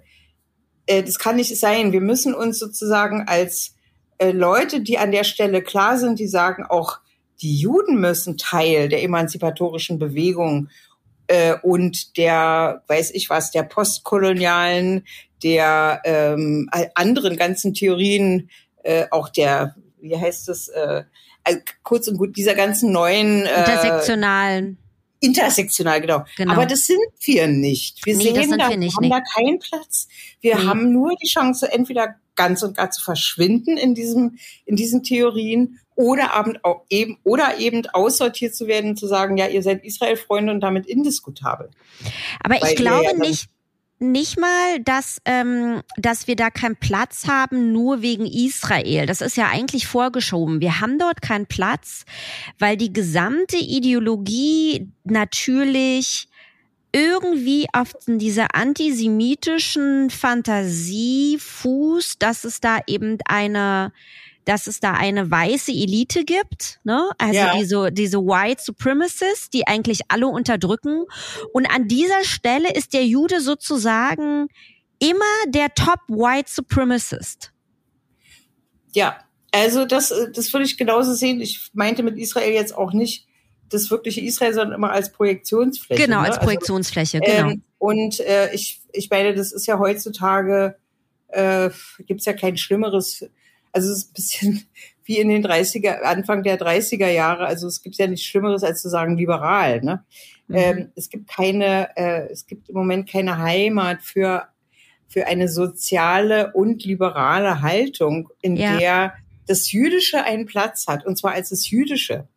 [0.86, 1.92] äh, das kann nicht sein.
[1.92, 3.76] Wir müssen uns sozusagen als
[4.18, 7.00] äh, Leute, die an der Stelle klar sind, die sagen auch,
[7.42, 10.70] die Juden müssen Teil der emanzipatorischen Bewegung
[11.28, 15.06] äh, und der, weiß ich was, der postkolonialen,
[15.44, 18.50] der ähm, anderen ganzen Theorien,
[18.84, 21.04] äh, auch der, wie heißt es, äh,
[21.84, 24.78] kurz und gut, dieser ganzen neuen äh, intersektionalen
[25.24, 26.26] Intersektional, genau.
[26.36, 26.54] genau.
[26.54, 28.06] Aber das sind wir nicht.
[28.06, 29.10] Wir nee, sehen da, wir, nicht, haben nee.
[29.10, 30.08] da keinen Platz.
[30.42, 30.66] Wir nee.
[30.66, 35.80] haben nur die Chance, entweder ganz und gar zu verschwinden in diesem, in diesen Theorien
[35.96, 36.30] oder
[36.90, 41.70] eben, oder eben aussortiert zu werden, zu sagen, ja, ihr seid Israel-Freunde und damit indiskutabel.
[42.40, 43.48] Aber Weil ich glaube ja nicht,
[44.04, 49.06] nicht mal, dass, ähm, dass wir da keinen Platz haben, nur wegen Israel.
[49.06, 50.62] Das ist ja eigentlich vorgeschoben.
[50.62, 52.06] Wir haben dort keinen Platz,
[52.60, 56.28] weil die gesamte Ideologie natürlich
[56.92, 63.92] irgendwie auf dieser antisemitischen Fantasie fußt, dass es da eben eine
[64.46, 67.10] dass es da eine weiße Elite gibt, ne?
[67.18, 67.54] Also ja.
[67.58, 71.06] diese, diese White Supremacists, die eigentlich alle unterdrücken.
[71.54, 74.48] Und an dieser Stelle ist der Jude sozusagen
[75.00, 77.52] immer der Top White Supremacist.
[78.94, 79.18] Ja,
[79.52, 81.42] also das, das würde ich genauso sehen.
[81.42, 83.28] Ich meinte mit Israel jetzt auch nicht
[83.70, 86.04] das wirkliche Israel, sondern immer als Projektionsfläche.
[86.04, 86.28] Genau, ne?
[86.28, 87.50] als also, Projektionsfläche, also, genau.
[87.52, 90.76] Ähm, und äh, ich, ich meine, das ist ja heutzutage,
[91.28, 91.70] äh,
[92.06, 93.26] gibt ja kein Schlimmeres
[93.74, 94.64] also es ist ein bisschen
[95.06, 97.46] wie in den 30er, Anfang der 30er Jahre.
[97.46, 99.82] Also es gibt ja nichts Schlimmeres, als zu sagen liberal.
[99.82, 100.06] Ne?
[100.48, 100.56] Mhm.
[100.56, 104.48] Ähm, es gibt keine, äh, es gibt im Moment keine Heimat für,
[105.10, 108.78] für eine soziale und liberale Haltung, in ja.
[108.78, 109.14] der
[109.46, 112.30] das Jüdische einen Platz hat, und zwar als das Jüdische.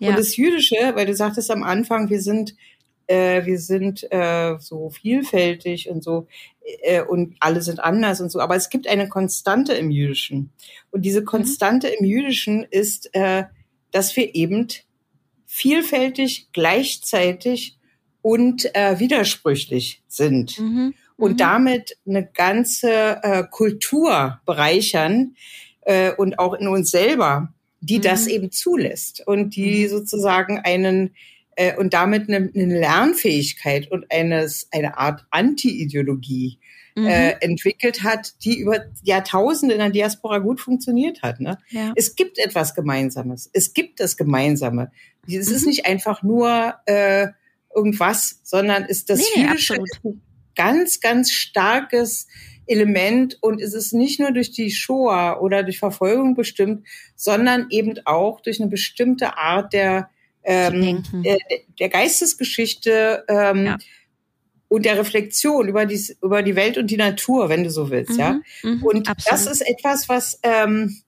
[0.00, 0.08] Ja.
[0.08, 2.54] Und das Jüdische, weil du sagtest am Anfang, wir sind
[3.06, 6.26] äh, wir sind äh, so vielfältig und so
[6.82, 8.40] äh, und alle sind anders und so.
[8.40, 10.50] Aber es gibt eine Konstante im Jüdischen.
[10.90, 11.26] Und diese mhm.
[11.26, 11.94] Konstante mhm.
[12.00, 13.44] im Jüdischen ist, äh,
[13.90, 14.68] dass wir eben
[15.46, 17.78] vielfältig, gleichzeitig
[18.22, 20.58] und äh, widersprüchlich sind.
[20.58, 20.94] Mhm.
[21.16, 21.36] Und mhm.
[21.36, 25.36] damit eine ganze äh, Kultur bereichern
[25.82, 28.30] äh, und auch in uns selber, die das mhm.
[28.30, 29.90] eben zulässt und die mhm.
[29.90, 31.14] sozusagen einen
[31.56, 36.58] äh, und damit eine, eine Lernfähigkeit und eines, eine Art Anti-Ideologie
[36.94, 37.06] mhm.
[37.06, 41.40] äh, entwickelt hat, die über Jahrtausende in der Diaspora gut funktioniert hat.
[41.40, 41.58] Ne?
[41.70, 41.92] Ja.
[41.96, 43.50] Es gibt etwas Gemeinsames.
[43.52, 44.90] Es gibt das Gemeinsame.
[45.26, 45.54] Es mhm.
[45.56, 47.28] ist nicht einfach nur äh,
[47.74, 50.20] irgendwas, sondern ist das nee, Jüdische ein
[50.54, 52.26] ganz, ganz starkes
[52.66, 57.94] Element und es ist nicht nur durch die Shoah oder durch Verfolgung bestimmt, sondern eben
[58.06, 60.08] auch durch eine bestimmte Art der
[60.44, 61.38] ähm, äh,
[61.78, 63.78] der Geistesgeschichte ähm, ja.
[64.68, 68.12] und der Reflexion über die, über die Welt und die Natur, wenn du so willst,
[68.12, 68.40] mhm, ja.
[68.62, 69.32] Mhm, und absolut.
[69.32, 71.00] das ist etwas, was ähm,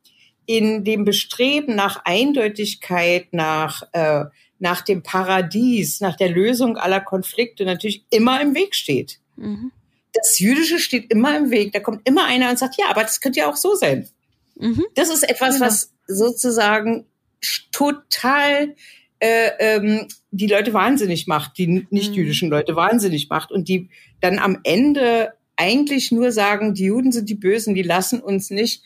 [0.47, 4.25] in dem Bestreben nach Eindeutigkeit, nach äh,
[4.59, 9.21] nach dem Paradies, nach der Lösung aller Konflikte natürlich immer im Weg steht.
[9.37, 9.73] Mhm.
[10.13, 11.73] Das Jüdische steht immer im Weg.
[11.73, 14.09] Da kommt immer einer und sagt, ja, aber das könnte ja auch so sein.
[14.55, 14.85] Mhm.
[14.95, 15.67] Das ist etwas, genau.
[15.67, 17.07] was sozusagen
[17.71, 18.75] total
[19.19, 22.53] äh, ähm, die Leute wahnsinnig macht, die nicht-jüdischen mhm.
[22.53, 23.89] Leute wahnsinnig macht und die
[24.21, 28.83] dann am Ende eigentlich nur sagen, die Juden sind die Bösen, die lassen uns nicht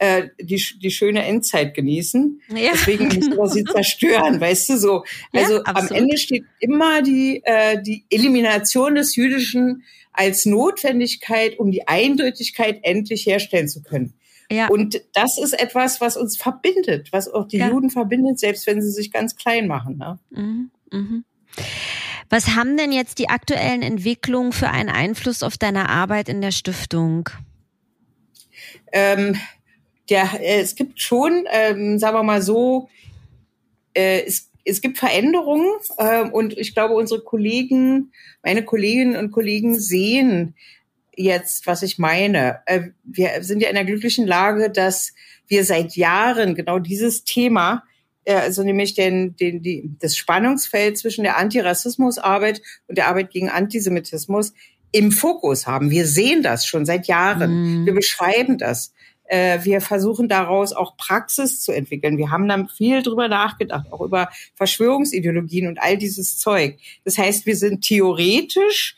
[0.00, 2.40] äh, die, die schöne Endzeit genießen.
[2.48, 3.44] Ja, Deswegen müssen genau.
[3.44, 5.04] wir sie zerstören, weißt du so.
[5.32, 11.70] Also ja, am Ende steht immer die, äh, die Elimination des Jüdischen als Notwendigkeit, um
[11.70, 14.14] die Eindeutigkeit endlich herstellen zu können.
[14.50, 14.68] Ja.
[14.68, 17.68] Und das ist etwas, was uns verbindet, was auch die ja.
[17.68, 19.96] Juden verbindet, selbst wenn sie sich ganz klein machen.
[19.98, 20.18] Ne?
[20.30, 20.70] Mhm.
[20.92, 21.24] Mhm.
[22.30, 26.52] Was haben denn jetzt die aktuellen Entwicklungen für einen Einfluss auf deine Arbeit in der
[26.52, 27.28] Stiftung?
[28.92, 29.36] Ähm,
[30.08, 32.88] ja, äh, es gibt schon, ähm, sagen wir mal so,
[33.94, 39.78] äh, es, es gibt Veränderungen äh, und ich glaube, unsere Kollegen, meine Kolleginnen und Kollegen
[39.78, 40.54] sehen
[41.16, 42.60] jetzt, was ich meine.
[42.66, 45.12] Äh, wir sind ja in der glücklichen Lage, dass
[45.46, 47.84] wir seit Jahren genau dieses Thema,
[48.24, 53.48] äh, also nämlich den, den, die, das Spannungsfeld zwischen der Antirassismusarbeit und der Arbeit gegen
[53.48, 54.52] Antisemitismus
[54.92, 55.90] im Fokus haben.
[55.90, 57.82] Wir sehen das schon seit Jahren.
[57.82, 57.86] Mm.
[57.86, 58.92] Wir beschreiben das.
[59.24, 62.18] Äh, wir versuchen daraus auch Praxis zu entwickeln.
[62.18, 66.78] Wir haben dann viel drüber nachgedacht, auch über Verschwörungsideologien und all dieses Zeug.
[67.04, 68.96] Das heißt, wir sind theoretisch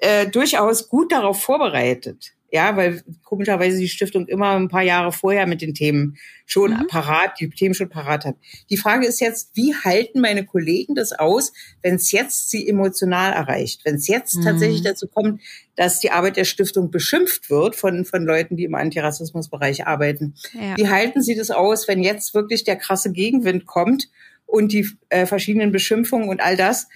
[0.00, 2.32] äh, durchaus gut darauf vorbereitet.
[2.52, 6.88] Ja, weil komischerweise die Stiftung immer ein paar Jahre vorher mit den Themen schon mhm.
[6.88, 8.34] parat, die Themen schon parat hat.
[8.70, 13.32] Die Frage ist jetzt, wie halten meine Kollegen das aus, wenn es jetzt sie emotional
[13.32, 14.42] erreicht, wenn es jetzt mhm.
[14.42, 15.40] tatsächlich dazu kommt,
[15.76, 20.34] dass die Arbeit der Stiftung beschimpft wird von, von Leuten, die im Antirassismusbereich arbeiten.
[20.52, 20.76] Ja.
[20.76, 24.08] Wie halten sie das aus, wenn jetzt wirklich der krasse Gegenwind kommt
[24.46, 26.88] und die äh, verschiedenen Beschimpfungen und all das?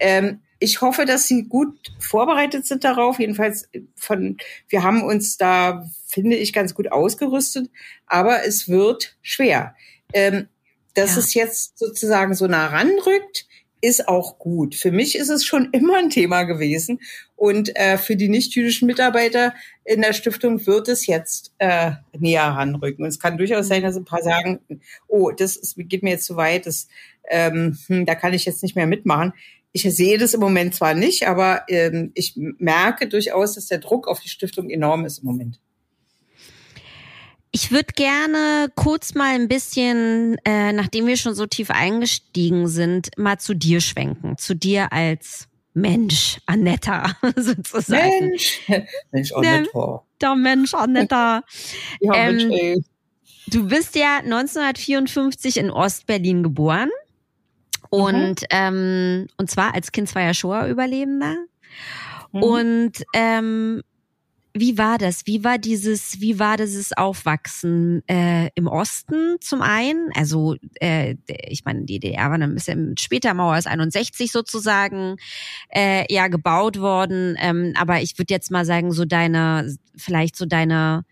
[0.00, 3.18] Ähm, ich hoffe, dass Sie gut vorbereitet sind darauf.
[3.18, 4.36] Jedenfalls von,
[4.68, 7.70] wir haben uns da, finde ich, ganz gut ausgerüstet.
[8.06, 9.74] Aber es wird schwer.
[10.12, 10.48] Ähm,
[10.94, 11.20] dass ja.
[11.20, 13.46] es jetzt sozusagen so nah ranrückt,
[13.80, 14.74] ist auch gut.
[14.74, 17.00] Für mich ist es schon immer ein Thema gewesen.
[17.36, 23.04] Und äh, für die nicht-jüdischen Mitarbeiter in der Stiftung wird es jetzt äh, näher ranrücken.
[23.04, 24.60] Und es kann durchaus sein, dass ein paar sagen,
[25.06, 26.88] oh, das ist, geht mir jetzt zu weit, das,
[27.30, 29.32] ähm, hm, da kann ich jetzt nicht mehr mitmachen.
[29.72, 34.08] Ich sehe das im Moment zwar nicht, aber ähm, ich merke durchaus, dass der Druck
[34.08, 35.60] auf die Stiftung enorm ist im Moment.
[37.50, 43.10] Ich würde gerne kurz mal ein bisschen, äh, nachdem wir schon so tief eingestiegen sind,
[43.16, 44.36] mal zu dir schwenken.
[44.36, 48.30] Zu dir als Mensch, Annetta, sozusagen.
[48.30, 48.60] Mensch,
[49.12, 50.04] Mensch, Annetta.
[50.20, 51.44] Der, der Mensch, Annetta.
[52.00, 52.84] ja, ähm, Mensch, ey.
[53.46, 56.90] Du bist ja 1954 in Ostberlin geboren.
[57.92, 57.98] Mhm.
[57.98, 58.46] Und, mhm.
[58.50, 61.36] ähm, und zwar als Kind zweier Shoah-Überlebender.
[62.32, 62.42] Mhm.
[62.42, 63.82] Und ähm,
[64.54, 65.26] wie war das?
[65.26, 70.10] Wie war dieses, wie war dieses Aufwachsen äh, im Osten zum einen?
[70.14, 75.16] Also äh, ich meine, die DDR war ein bisschen später, Mauer ist 61 sozusagen
[75.68, 77.36] äh, ja gebaut worden.
[77.38, 81.04] Ähm, aber ich würde jetzt mal sagen, so deine, vielleicht so deine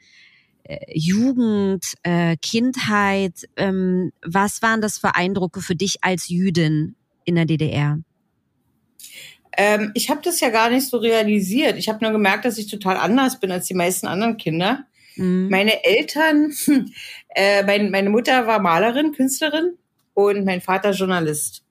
[0.92, 7.44] Jugend, äh, Kindheit, ähm, was waren das für Eindrücke für dich als Jüdin in der
[7.44, 7.98] DDR?
[9.56, 11.78] Ähm, ich habe das ja gar nicht so realisiert.
[11.78, 14.84] Ich habe nur gemerkt, dass ich total anders bin als die meisten anderen Kinder.
[15.16, 15.48] Mhm.
[15.50, 16.52] Meine Eltern,
[17.34, 19.78] äh, mein, meine Mutter war Malerin, Künstlerin
[20.14, 21.64] und mein Vater Journalist.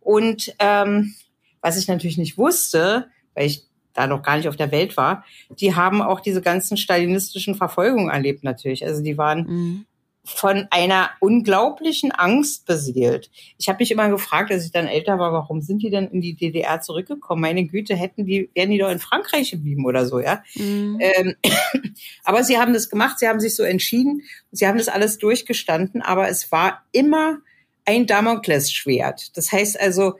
[0.00, 1.14] Und ähm,
[1.60, 3.65] was ich natürlich nicht wusste, weil ich
[3.96, 8.10] da noch gar nicht auf der Welt war, die haben auch diese ganzen stalinistischen Verfolgungen
[8.10, 8.84] erlebt natürlich.
[8.84, 9.86] Also die waren mhm.
[10.24, 13.30] von einer unglaublichen Angst beseelt.
[13.58, 16.20] Ich habe mich immer gefragt, als ich dann älter war, warum sind die denn in
[16.20, 17.40] die DDR zurückgekommen?
[17.40, 20.42] Meine Güte, hätten die, wären die doch in Frankreich geblieben oder so, ja.
[20.54, 20.98] Mhm.
[21.00, 21.34] Ähm,
[22.24, 26.02] aber sie haben das gemacht, sie haben sich so entschieden, sie haben das alles durchgestanden,
[26.02, 27.38] aber es war immer
[27.86, 29.36] ein Damoklesschwert.
[29.36, 30.14] Das heißt also,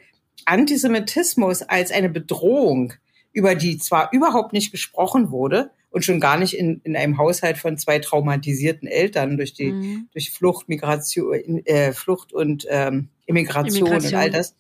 [0.47, 2.95] Antisemitismus als eine Bedrohung
[3.37, 7.59] über die zwar überhaupt nicht gesprochen wurde und schon gar nicht in, in einem Haushalt
[7.59, 10.09] von zwei traumatisierten Eltern durch die mhm.
[10.13, 11.35] durch Flucht, Migration,
[11.67, 14.55] äh, Flucht und ähm, Immigration, Immigration, und all das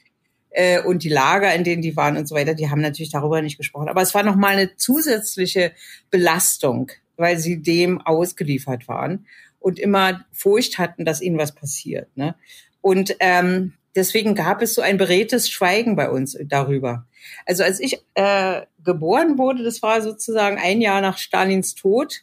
[0.50, 3.40] äh, und die Lager, in denen die waren und so weiter, die haben natürlich darüber
[3.40, 3.88] nicht gesprochen.
[3.88, 5.72] Aber es war noch mal eine zusätzliche
[6.10, 9.24] Belastung, weil sie dem ausgeliefert waren
[9.58, 12.14] und immer Furcht hatten, dass ihnen was passiert.
[12.14, 12.34] Ne?
[12.82, 17.06] Und ähm, deswegen gab es so ein beredtes Schweigen bei uns darüber.
[17.44, 22.22] Also als ich äh, geboren wurde, das war sozusagen ein Jahr nach Stalins Tod,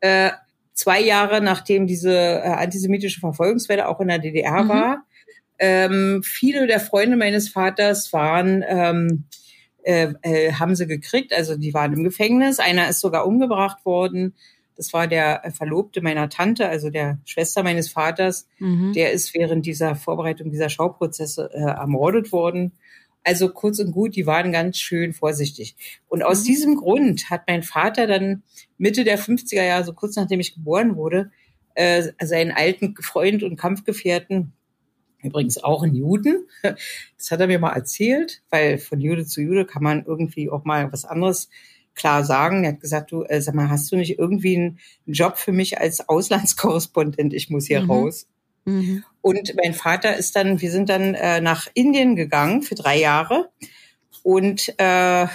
[0.00, 0.30] äh,
[0.74, 4.68] zwei Jahre nachdem diese äh, antisemitische Verfolgungswelle auch in der DDR mhm.
[4.68, 5.04] war.
[5.58, 9.24] Ähm, viele der Freunde meines Vaters waren ähm,
[9.84, 11.32] äh, äh, haben sie gekriegt.
[11.34, 12.58] Also die waren im Gefängnis.
[12.58, 14.34] Einer ist sogar umgebracht worden.
[14.76, 18.48] Das war der Verlobte meiner Tante, also der Schwester meines Vaters.
[18.58, 18.92] Mhm.
[18.92, 22.72] Der ist während dieser Vorbereitung dieser Schauprozesse äh, ermordet worden.
[23.22, 25.76] Also kurz und gut, die waren ganz schön vorsichtig.
[26.08, 26.44] Und aus mhm.
[26.44, 28.42] diesem Grund hat mein Vater dann
[28.76, 31.30] Mitte der 50er Jahre, so kurz nachdem ich geboren wurde,
[31.74, 34.52] äh, seinen alten Freund und Kampfgefährten
[35.24, 36.46] übrigens auch ein Juden.
[37.16, 40.64] Das hat er mir mal erzählt, weil von Jude zu Jude kann man irgendwie auch
[40.64, 41.48] mal was anderes
[41.94, 42.64] klar sagen.
[42.64, 45.78] Er hat gesagt, du, äh, sag mal, hast du nicht irgendwie einen Job für mich
[45.78, 47.32] als Auslandskorrespondent?
[47.34, 47.90] Ich muss hier mhm.
[47.90, 48.26] raus.
[48.64, 49.04] Mhm.
[49.20, 53.50] Und mein Vater ist dann, wir sind dann äh, nach Indien gegangen für drei Jahre
[54.22, 55.26] und äh,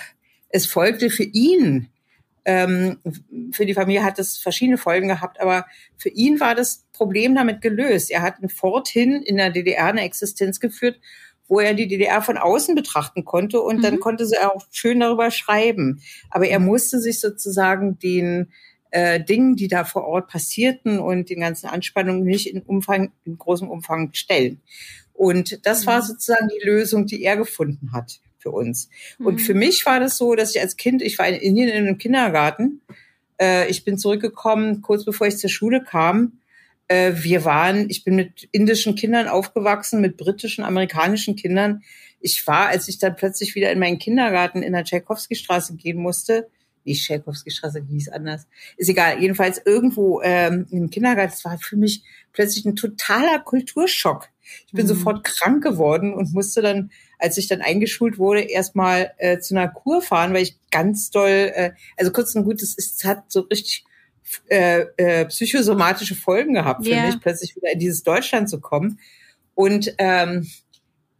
[0.50, 1.90] es folgte für ihn
[2.50, 2.98] ähm,
[3.52, 5.68] für die Familie hat es verschiedene Folgen gehabt, aber
[5.98, 8.10] für ihn war das Problem damit gelöst.
[8.10, 11.00] Er hat forthin in der DDR eine Existenz geführt,
[11.50, 13.82] wo er die DDR von außen betrachten konnte und mhm.
[13.82, 16.02] dann konnte sie auch schön darüber schreiben.
[16.30, 18.54] Aber er musste sich sozusagen den
[18.92, 23.38] äh, Dingen, die da vor Ort passierten und den ganzen Anspannungen nicht in Umfang, in
[23.38, 24.62] großem Umfang stellen.
[25.14, 26.06] Und das war mhm.
[26.06, 28.90] sozusagen die Lösung, die er gefunden hat für uns.
[29.18, 29.26] Mhm.
[29.26, 31.88] Und für mich war das so, dass ich als Kind, ich war in Indien in
[31.88, 32.82] einem Kindergarten,
[33.40, 36.39] äh, ich bin zurückgekommen, kurz bevor ich zur Schule kam.
[36.90, 41.84] Äh, wir waren, ich bin mit indischen Kindern aufgewachsen, mit britischen, amerikanischen Kindern.
[42.20, 46.50] Ich war, als ich dann plötzlich wieder in meinen Kindergarten in der Tchaikovsky-Straße gehen musste,
[46.84, 48.48] nicht Tchaikovsky-Straße, die hieß anders.
[48.76, 49.22] Ist egal.
[49.22, 54.28] Jedenfalls irgendwo ähm, im Kindergarten, das war für mich plötzlich ein totaler Kulturschock.
[54.66, 54.90] Ich bin mhm.
[54.90, 59.68] sofort krank geworden und musste dann, als ich dann eingeschult wurde, erstmal äh, zu einer
[59.68, 63.42] Kur fahren, weil ich ganz doll, äh, also kurz und gut, es, es hat so
[63.42, 63.86] richtig
[64.48, 67.08] äh, äh, psychosomatische Folgen gehabt für yeah.
[67.08, 69.00] mich, plötzlich wieder in dieses Deutschland zu kommen.
[69.56, 70.48] Und ähm,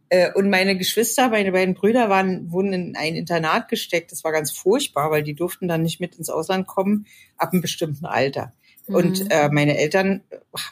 [0.08, 4.10] äh, und meine Geschwister, meine beiden Brüder waren, wurden in ein Internat gesteckt.
[4.12, 7.62] Das war ganz furchtbar, weil die durften dann nicht mit ins Ausland kommen ab einem
[7.62, 8.52] bestimmten Alter.
[8.88, 8.94] Mhm.
[8.94, 10.22] Und äh, meine Eltern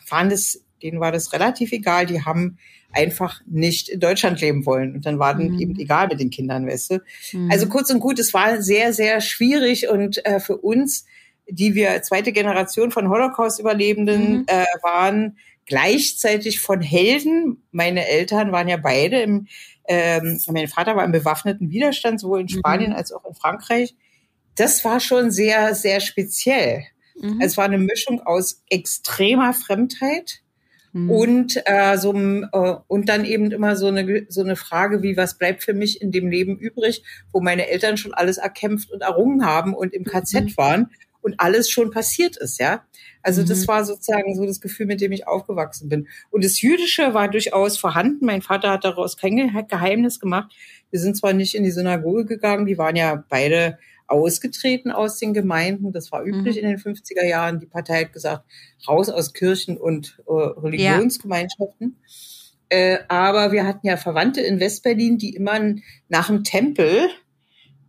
[0.09, 2.07] waren das denen war das relativ egal.
[2.07, 2.59] Die haben
[2.93, 4.95] einfach nicht in Deutschland leben wollen.
[4.95, 5.59] Und dann war dann mhm.
[5.59, 7.03] eben egal mit den Kindern, weißt du.
[7.33, 7.51] Mhm.
[7.51, 11.05] Also kurz und gut, es war sehr, sehr schwierig und äh, für uns,
[11.51, 14.45] die wir zweite Generation von Holocaust-Überlebenden mhm.
[14.47, 17.63] äh, waren, gleichzeitig von Helden.
[17.71, 19.47] Meine Eltern waren ja beide im,
[19.87, 22.59] ähm, mein Vater war im bewaffneten Widerstand, sowohl in mhm.
[22.59, 23.95] Spanien als auch in Frankreich.
[24.57, 26.85] Das war schon sehr, sehr speziell.
[27.21, 27.41] Mhm.
[27.43, 30.43] Es war eine Mischung aus extremer Fremdheit,
[30.93, 31.11] Mhm.
[31.11, 35.37] Und äh, so äh, und dann eben immer so eine so eine Frage wie was
[35.37, 39.45] bleibt für mich in dem Leben übrig, wo meine Eltern schon alles erkämpft und errungen
[39.45, 40.57] haben und im KZ mhm.
[40.57, 40.91] waren
[41.23, 42.85] und alles schon passiert ist, ja.
[43.23, 43.69] Also das mhm.
[43.69, 46.09] war sozusagen so das Gefühl, mit dem ich aufgewachsen bin.
[46.31, 48.25] Und das Jüdische war durchaus vorhanden.
[48.25, 49.37] Mein Vater hat daraus kein
[49.69, 50.55] Geheimnis gemacht.
[50.91, 55.35] Wir sind zwar nicht in die Synagoge gegangen, die waren ja beide ausgetreten aus den
[55.35, 55.93] Gemeinden.
[55.93, 56.63] Das war üblich mhm.
[56.63, 57.61] in den 50er Jahren.
[57.61, 58.45] Die Partei hat gesagt,
[58.87, 61.97] raus aus Kirchen und äh, Religionsgemeinschaften.
[62.01, 62.09] Ja.
[62.71, 65.59] Äh, aber wir hatten ja Verwandte in Westberlin, die immer
[66.09, 67.09] nach dem Tempel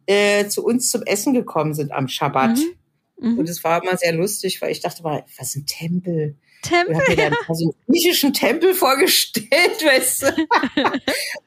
[0.05, 2.57] äh, zu uns zum Essen gekommen sind am Schabbat.
[2.57, 2.78] Mhm.
[3.19, 3.39] Mhm.
[3.39, 6.35] Und es war immer sehr lustig, weil ich dachte mal, was ist ein Tempel?
[6.61, 6.93] Tempel.
[6.93, 9.49] Ich habe mir dann so einen griechischen Tempel vorgestellt,
[9.85, 10.47] weißt du.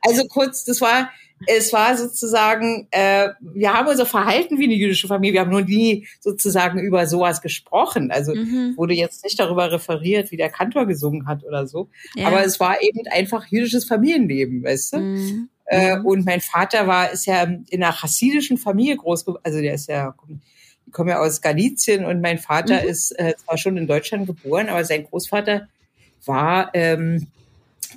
[0.03, 1.11] also kurz, das war
[1.47, 5.63] es war sozusagen, äh, wir haben unser Verhalten wie eine jüdische Familie, wir haben nur
[5.63, 8.11] nie sozusagen über sowas gesprochen.
[8.11, 8.75] Also mhm.
[8.77, 11.89] wurde jetzt nicht darüber referiert, wie der Kantor gesungen hat oder so.
[12.15, 12.29] Ja.
[12.29, 14.99] Aber es war eben einfach jüdisches Familienleben, weißt du?
[14.99, 15.49] Mhm.
[15.67, 16.07] Äh, mhm.
[16.07, 20.15] und mein Vater war, ist ja in einer chassidischen Familie groß, also der ist ja,
[20.93, 22.89] komme ja aus Galizien und mein Vater mhm.
[22.89, 25.69] ist äh, zwar schon in Deutschland geboren, aber sein Großvater
[26.25, 27.27] war ähm,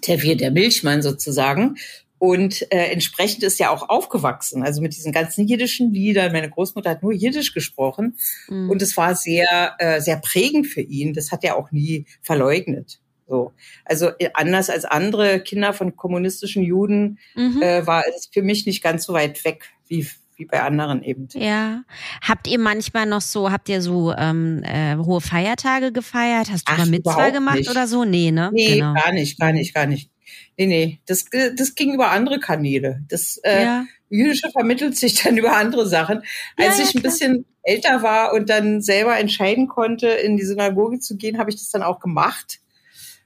[0.08, 1.78] der, der Milchmann sozusagen
[2.18, 6.32] und äh, entsprechend ist ja auch aufgewachsen, also mit diesen ganzen jiddischen Liedern.
[6.32, 8.70] Meine Großmutter hat nur Jiddisch gesprochen mhm.
[8.70, 11.14] und es war sehr, äh, sehr prägend für ihn.
[11.14, 13.00] Das hat er auch nie verleugnet.
[13.28, 13.54] So,
[13.84, 17.62] also äh, anders als andere Kinder von kommunistischen Juden mhm.
[17.62, 21.28] äh, war es für mich nicht ganz so weit weg wie wie bei anderen eben.
[21.34, 21.84] Ja.
[22.22, 26.52] Habt ihr manchmal noch so, habt ihr so ähm, äh, hohe Feiertage gefeiert?
[26.52, 27.70] Hast du Ach, mal Mitzwa gemacht nicht.
[27.70, 28.06] oder so?
[28.06, 28.52] Nee, ne?
[28.54, 28.94] Nee, genau.
[28.94, 30.12] gar nicht, gar nicht, gar nicht.
[30.58, 33.04] Nee, nee, das, das ging über andere Kanäle.
[33.08, 33.86] Das äh, ja.
[34.10, 36.24] Jüdische vermittelt sich dann über andere Sachen.
[36.58, 41.00] Als ja, ich ein bisschen älter war und dann selber entscheiden konnte, in die Synagoge
[41.00, 42.60] zu gehen, habe ich das dann auch gemacht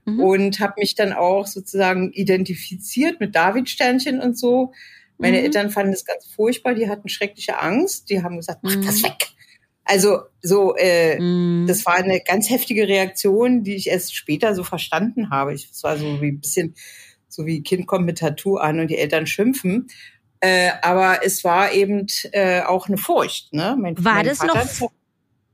[0.06, 0.20] mhm.
[0.20, 4.74] und habe mich dann auch sozusagen identifiziert mit David-Sternchen und so.
[5.20, 5.46] Meine mhm.
[5.46, 9.04] Eltern fanden das ganz furchtbar, die hatten schreckliche Angst, die haben gesagt, mach das mhm.
[9.04, 9.28] weg.
[9.84, 11.66] Also so, äh, mm.
[11.66, 15.56] das war eine ganz heftige Reaktion, die ich erst später so verstanden habe.
[15.56, 16.76] Ich, es war so wie ein bisschen
[17.28, 19.88] so wie Kind kommt mit Tattoo an und die Eltern schimpfen.
[20.42, 23.52] Äh, aber es war eben äh, auch eine Furcht.
[23.52, 23.76] Ne?
[23.80, 24.92] Mein, war das Vater noch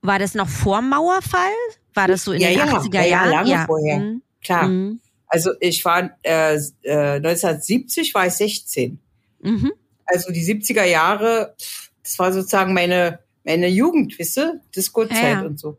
[0.05, 1.53] war das noch vor Mauerfall?
[1.93, 3.09] War das so in ja, den ja, 80er Jahren?
[3.09, 3.65] Ja, lange ja.
[3.65, 3.99] vorher.
[3.99, 4.21] Mhm.
[4.43, 4.67] Klar.
[4.67, 4.99] Mhm.
[5.27, 8.99] Also ich war äh, 1970 äh, war ich 16.
[9.45, 9.71] Mhm.
[10.05, 11.55] Also die 70er Jahre,
[12.03, 14.59] das war sozusagen meine meine Jugend, wisst ihr?
[14.75, 15.77] Disco-Zeit und so.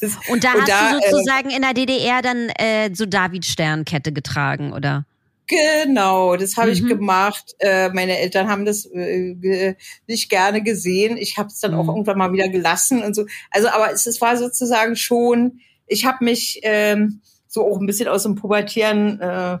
[0.00, 2.90] das, und da und hast da, du äh, sozusagen äh, in der DDR dann äh,
[2.94, 5.04] so David-Sternkette getragen, oder?
[5.48, 6.72] Genau, das habe mhm.
[6.72, 7.54] ich gemacht.
[7.58, 9.74] Äh, meine Eltern haben das äh,
[10.06, 11.16] nicht gerne gesehen.
[11.16, 11.80] Ich habe es dann mhm.
[11.80, 13.26] auch irgendwann mal wieder gelassen und so.
[13.50, 15.60] Also, aber es, es war sozusagen schon.
[15.86, 19.58] Ich habe mich ähm, so auch ein bisschen aus dem pubertären äh,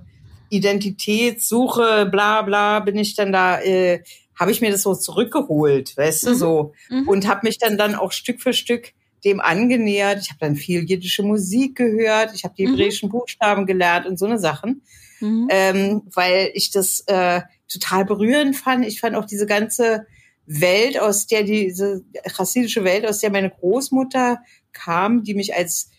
[0.52, 3.60] Identitätssuche, bla bla, bin ich dann da.
[3.60, 4.02] Äh,
[4.38, 6.28] habe ich mir das so zurückgeholt, weißt mhm.
[6.28, 7.08] du, so mhm.
[7.08, 8.92] und habe mich dann dann auch Stück für Stück
[9.24, 10.20] dem angenähert.
[10.22, 12.70] Ich habe dann viel jiddische Musik gehört, ich habe die mhm.
[12.70, 14.82] hebräischen Buchstaben gelernt und so eine Sachen
[15.22, 15.48] mhm.
[15.50, 18.84] ähm, weil ich das äh, total berührend fand.
[18.84, 20.06] Ich fand auch diese ganze
[20.44, 22.04] Welt, aus der diese
[22.36, 24.42] chassidische Welt, aus der meine Großmutter
[24.72, 25.90] kam, die mich als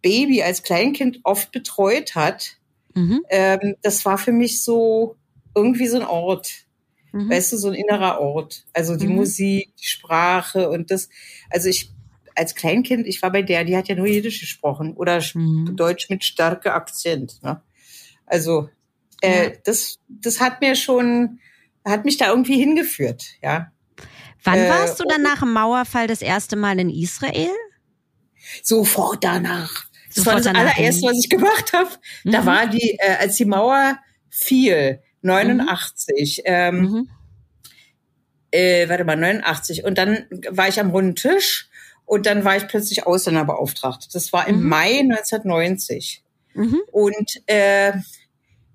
[0.00, 2.57] Baby, als Kleinkind oft betreut hat.
[2.98, 3.24] Mhm.
[3.30, 5.16] Ähm, das war für mich so
[5.54, 6.66] irgendwie so ein Ort.
[7.12, 7.30] Mhm.
[7.30, 8.64] Weißt du, so ein innerer Ort.
[8.72, 9.16] Also die mhm.
[9.16, 11.08] Musik, die Sprache und das.
[11.50, 11.92] Also ich
[12.34, 15.74] als Kleinkind, ich war bei der, die hat ja nur Jiddisch gesprochen oder mhm.
[15.76, 17.42] Deutsch mit starkem Akzent.
[17.42, 17.60] Ne?
[18.26, 18.68] Also
[19.20, 21.40] äh, das, das hat mir schon,
[21.84, 23.72] hat mich da irgendwie hingeführt, ja.
[24.44, 27.50] Wann äh, warst du dann nach dem Mauerfall das erste Mal in Israel?
[28.62, 29.87] Sofort danach.
[30.08, 31.90] Das Sofort war das allererste, was ich gemacht habe.
[32.24, 32.32] Mhm.
[32.32, 33.98] Da war die, äh, als die Mauer
[34.30, 36.42] fiel, 89.
[36.44, 36.52] Mhm.
[36.52, 37.08] Ähm, mhm.
[38.50, 39.84] Äh, warte mal, 89.
[39.84, 41.68] Und dann war ich am runden Tisch
[42.06, 44.08] und dann war ich plötzlich Ausländerbeauftragte.
[44.12, 44.68] Das war im mhm.
[44.68, 46.24] Mai 1990.
[46.54, 46.80] Mhm.
[46.90, 47.92] Und äh,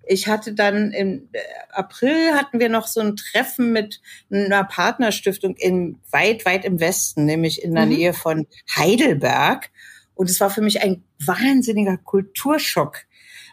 [0.06, 1.40] ich hatte dann im äh,
[1.72, 7.26] April hatten wir noch so ein Treffen mit einer Partnerstiftung in weit, weit im Westen,
[7.26, 7.92] nämlich in der mhm.
[7.94, 9.72] Nähe von Heidelberg.
[10.16, 13.06] Und es war für mich ein wahnsinniger Kulturschock.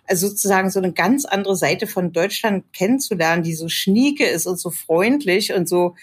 [0.06, 4.58] Also sozusagen so eine ganz andere Seite von Deutschland kennenzulernen, die so schnieke ist und
[4.58, 5.94] so freundlich und so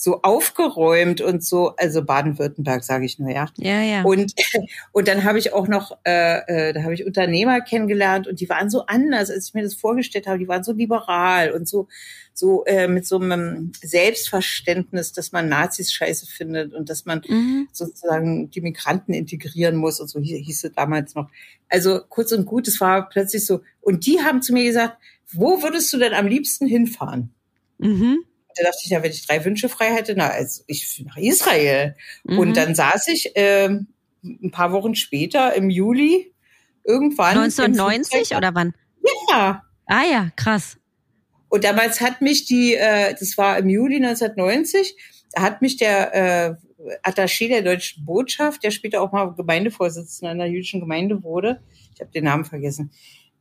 [0.00, 3.46] so aufgeräumt und so, also Baden-Württemberg sage ich nur, ja.
[3.56, 4.02] Ja, ja.
[4.02, 4.32] Und
[4.92, 8.48] und dann habe ich auch noch, äh, äh, da habe ich Unternehmer kennengelernt und die
[8.48, 10.38] waren so anders, als ich mir das vorgestellt habe.
[10.38, 11.88] Die waren so liberal und so
[12.32, 17.66] so äh, mit so einem Selbstverständnis, dass man Nazis scheiße findet und dass man mhm.
[17.72, 21.28] sozusagen die Migranten integrieren muss und so hieß, hieß es damals noch.
[21.68, 23.62] Also kurz und gut, es war plötzlich so.
[23.80, 24.96] Und die haben zu mir gesagt,
[25.32, 27.30] wo würdest du denn am liebsten hinfahren?
[27.78, 28.27] Mhm
[28.58, 31.96] da dachte ich, ja, wenn ich drei Wünsche frei hätte, na, also ich nach Israel.
[32.24, 32.38] Mhm.
[32.38, 33.68] Und dann saß ich äh,
[34.22, 36.32] ein paar Wochen später im Juli
[36.84, 37.38] irgendwann.
[37.38, 38.74] 1990 oder wann?
[39.30, 39.62] Ja.
[39.86, 40.76] Ah ja, krass.
[41.48, 44.96] Und damals hat mich die, äh, das war im Juli 1990,
[45.34, 46.54] hat mich der äh,
[47.02, 51.62] Attaché der deutschen Botschaft, der später auch mal Gemeindevorsitzender einer jüdischen Gemeinde wurde,
[51.94, 52.92] ich habe den Namen vergessen,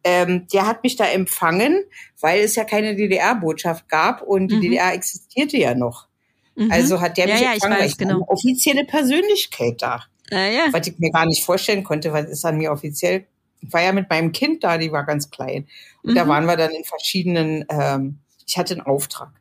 [0.08, 1.84] ähm, der hat mich da empfangen,
[2.22, 4.62] weil es ja keine DDR-Botschaft gab und die mhm.
[4.62, 6.08] DDR existierte ja noch.
[6.56, 6.72] Mhm.
[6.72, 8.16] Also hat der mich ja, empfangen, ich weiß, genau.
[8.16, 10.04] eine offizielle Persönlichkeit da.
[10.32, 10.64] Ja, ja.
[10.72, 13.26] Was ich mir gar nicht vorstellen konnte, was ist an mir offiziell.
[13.62, 15.68] Ich war ja mit meinem Kind da, die war ganz klein.
[16.04, 16.16] Und mhm.
[16.16, 19.32] da waren wir dann in verschiedenen, ähm, ich hatte einen Auftrag.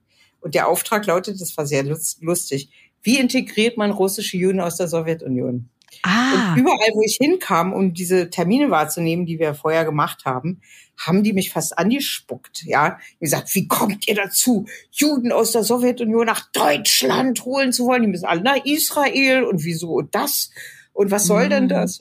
[0.40, 2.70] Und der Auftrag lautet, das war sehr lustig,
[3.02, 5.68] wie integriert man russische Juden aus der Sowjetunion?
[6.02, 6.52] Ah.
[6.52, 10.60] Und überall, wo ich hinkam, um diese Termine wahrzunehmen, die wir vorher gemacht haben,
[10.96, 12.98] haben die mich fast angespuckt, ja.
[13.20, 18.02] Die gesagt, wie kommt ihr dazu, Juden aus der Sowjetunion nach Deutschland holen zu wollen?
[18.02, 20.50] Die müssen alle nach Israel und wieso und das?
[20.92, 21.50] Und was soll mhm.
[21.50, 22.00] denn das?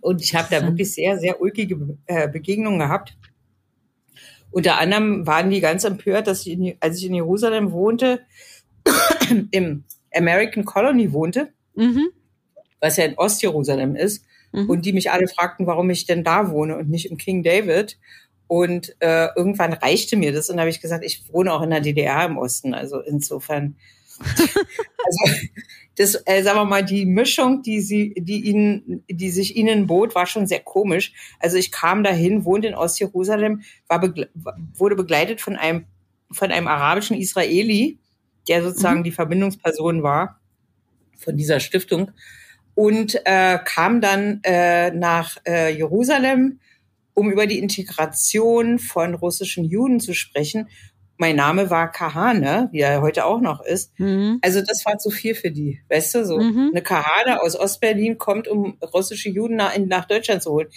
[0.00, 3.16] Und ich habe da wirklich sehr, sehr ulkige äh, Begegnungen gehabt.
[4.50, 8.20] Unter anderem waren die ganz empört, dass ich, in, als ich in Jerusalem wohnte,
[9.50, 12.10] im American Colony wohnte, mhm
[12.82, 14.26] was ja in Ostjerusalem ist.
[14.50, 14.68] Mhm.
[14.68, 17.96] Und die mich alle fragten, warum ich denn da wohne und nicht im King David.
[18.48, 21.80] Und äh, irgendwann reichte mir das und habe ich gesagt, ich wohne auch in der
[21.80, 22.74] DDR im Osten.
[22.74, 23.76] Also insofern,
[24.20, 25.36] also
[25.96, 30.14] das, äh, sagen wir mal, die Mischung, die sie, die ihnen, die sich ihnen bot,
[30.14, 31.14] war schon sehr komisch.
[31.38, 34.28] Also ich kam dahin, wohnte in Ostjerusalem, war begle
[34.74, 35.86] wurde begleitet von einem
[36.30, 37.98] von einem arabischen Israeli,
[38.48, 39.04] der sozusagen mhm.
[39.04, 40.40] die Verbindungsperson war
[41.18, 42.10] von dieser Stiftung
[42.74, 46.60] und äh, kam dann äh, nach äh, Jerusalem,
[47.14, 50.68] um über die Integration von russischen Juden zu sprechen.
[51.18, 53.98] Mein Name war Kahane, wie er heute auch noch ist.
[53.98, 54.38] Mhm.
[54.42, 56.70] Also das war zu viel für die, weißt du, so mhm.
[56.72, 60.68] eine Kahane aus Ostberlin kommt, um russische Juden nach, nach Deutschland zu holen.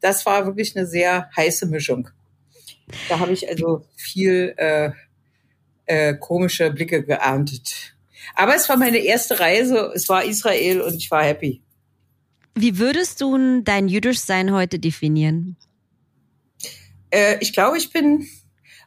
[0.00, 2.10] Das war wirklich eine sehr heiße Mischung.
[3.08, 4.90] Da habe ich also viel äh,
[5.86, 7.96] äh, komische Blicke geerntet.
[8.34, 11.62] Aber es war meine erste Reise, es war Israel und ich war happy.
[12.54, 15.56] Wie würdest du dein Jüdischsein heute definieren?
[17.10, 18.26] Äh, ich glaube, ich bin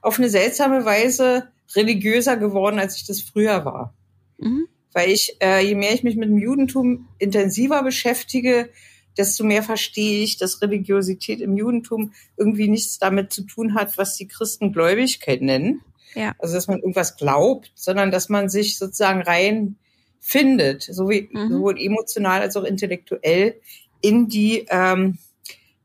[0.01, 3.93] auf eine seltsame Weise religiöser geworden, als ich das früher war.
[4.37, 4.67] Mhm.
[4.93, 8.69] Weil ich, äh, je mehr ich mich mit dem Judentum intensiver beschäftige,
[9.17, 14.17] desto mehr verstehe ich, dass Religiosität im Judentum irgendwie nichts damit zu tun hat, was
[14.17, 15.81] die Christen Gläubigkeit nennen.
[16.15, 16.33] Ja.
[16.39, 19.77] Also, dass man irgendwas glaubt, sondern dass man sich sozusagen rein
[20.19, 21.49] findet, so wie, mhm.
[21.49, 23.59] sowohl emotional als auch intellektuell
[24.01, 25.17] in die, ähm,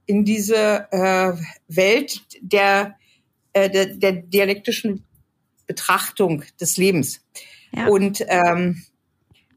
[0.05, 1.33] in diese äh,
[1.69, 2.97] Welt der,
[3.53, 5.05] äh, der, der dialektischen
[5.67, 7.23] Betrachtung des Lebens.
[7.73, 7.89] Ja.
[7.89, 8.83] Und, ähm,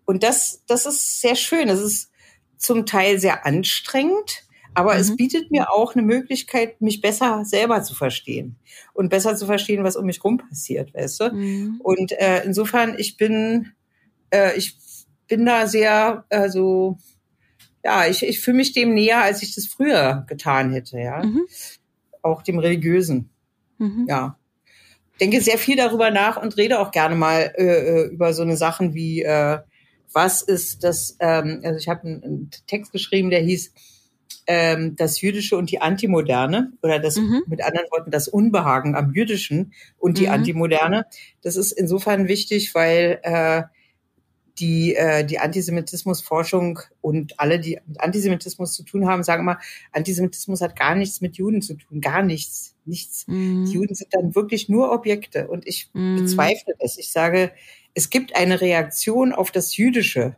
[0.06, 1.70] und das, das ist sehr schön.
[1.70, 2.12] Es ist
[2.58, 4.44] zum Teil sehr anstrengend,
[4.74, 5.00] aber mhm.
[5.00, 8.56] es bietet mir auch eine Möglichkeit, mich besser selber zu verstehen
[8.94, 11.32] und besser zu verstehen, was um mich rum passiert, weißt du?
[11.32, 11.82] Mhm.
[11.84, 13.72] Und äh, insofern, ich bin,
[14.30, 14.78] äh, ich
[15.28, 16.98] bin da sehr, also
[17.84, 21.24] ja, ich, ich fühle mich dem näher, als ich das früher getan hätte, ja.
[21.24, 21.42] Mhm.
[22.22, 23.30] Auch dem Religiösen.
[23.78, 24.06] Mhm.
[24.08, 24.38] Ja.
[25.22, 28.58] Denke sehr viel darüber nach und rede auch gerne mal äh, äh über so eine
[28.58, 29.60] Sachen wie äh,
[30.14, 33.74] was ist das, ähm, also ich habe einen, einen Text geschrieben, der hieß
[34.48, 37.44] ähm, das Jüdische und die Antimoderne oder das mhm.
[37.48, 40.34] mit anderen Worten das Unbehagen am Jüdischen und die mhm.
[40.34, 41.06] Antimoderne.
[41.42, 43.64] Das ist insofern wichtig, weil äh,
[44.60, 49.60] die, äh, die Antisemitismusforschung und alle, die mit Antisemitismus zu tun haben, sagen immer,
[49.92, 53.26] Antisemitismus hat gar nichts mit Juden zu tun, gar nichts, nichts.
[53.28, 53.66] Mhm.
[53.66, 56.18] Die Juden sind dann wirklich nur Objekte und ich mhm.
[56.18, 56.98] bezweifle das.
[56.98, 57.52] Ich sage,
[57.94, 60.36] es gibt eine Reaktion auf das Jüdische.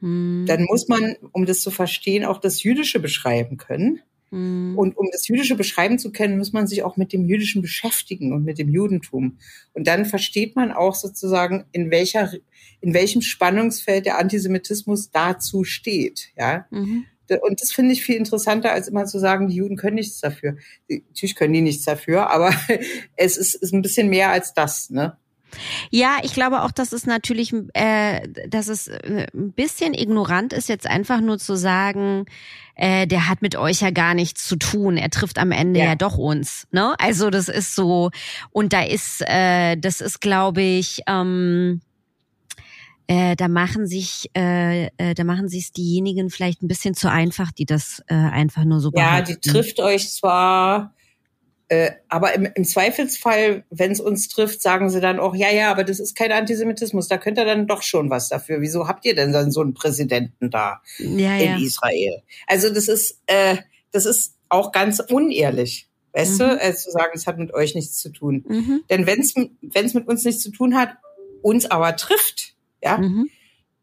[0.00, 0.46] Mhm.
[0.46, 4.00] Dann muss man, um das zu verstehen, auch das Jüdische beschreiben können.
[4.30, 4.76] Mhm.
[4.76, 8.32] Und um das Jüdische beschreiben zu können, muss man sich auch mit dem Jüdischen beschäftigen
[8.32, 9.38] und mit dem Judentum.
[9.72, 12.32] Und dann versteht man auch sozusagen, in welcher,
[12.80, 16.66] in welchem Spannungsfeld der Antisemitismus dazu steht, ja.
[16.70, 17.04] Mhm.
[17.42, 20.56] Und das finde ich viel interessanter, als immer zu sagen, die Juden können nichts dafür.
[20.88, 22.54] Natürlich können die nichts dafür, aber
[23.16, 25.18] es ist, ist ein bisschen mehr als das, ne?
[25.90, 30.68] Ja, ich glaube auch, dass es natürlich, äh, dass es äh, ein bisschen ignorant ist,
[30.68, 32.26] jetzt einfach nur zu sagen,
[32.74, 34.96] äh, der hat mit euch ja gar nichts zu tun.
[34.96, 36.66] Er trifft am Ende ja, ja doch uns.
[36.70, 36.94] Ne?
[36.98, 38.10] Also das ist so,
[38.50, 41.80] und da ist, äh, das ist, glaube ich, ähm,
[43.08, 47.50] äh, da machen sich, äh, äh, da machen sich diejenigen vielleicht ein bisschen zu einfach,
[47.52, 48.90] die das äh, einfach nur so.
[48.94, 49.38] Ja, behalten.
[49.42, 50.94] die trifft euch zwar
[51.68, 55.70] äh, aber im, im Zweifelsfall, wenn es uns trifft, sagen sie dann auch, ja, ja,
[55.70, 58.62] aber das ist kein Antisemitismus, da könnt ihr dann doch schon was dafür.
[58.62, 61.58] Wieso habt ihr denn dann so einen Präsidenten da ja, in ja.
[61.58, 62.22] Israel?
[62.46, 63.58] Also das ist, äh,
[63.92, 65.88] das ist auch ganz unehrlich.
[66.14, 66.44] Weißt mhm.
[66.44, 68.44] du, äh, zu sagen, es hat mit euch nichts zu tun.
[68.48, 68.82] Mhm.
[68.88, 70.96] Denn wenn es mit uns nichts zu tun hat,
[71.42, 73.28] uns aber trifft, ja, mhm.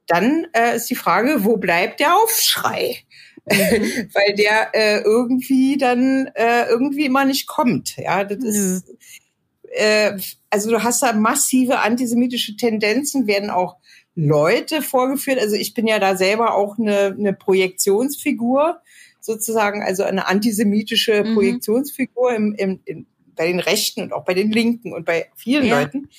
[0.07, 2.97] dann äh, ist die Frage, wo bleibt der Aufschrei?
[3.45, 4.09] Mhm.
[4.13, 7.97] weil der äh, irgendwie dann äh, irgendwie immer nicht kommt.
[7.97, 8.47] Ja, das mhm.
[8.47, 8.85] ist
[9.75, 10.17] äh,
[10.49, 13.77] also du hast da massive antisemitische Tendenzen, werden auch
[14.15, 15.39] Leute vorgeführt.
[15.39, 18.79] Also ich bin ja da selber auch eine, eine Projektionsfigur
[19.19, 21.33] sozusagen, also eine antisemitische mhm.
[21.33, 25.65] Projektionsfigur im, im, in, bei den Rechten und auch bei den Linken und bei vielen
[25.65, 25.81] ja.
[25.81, 26.09] Leuten.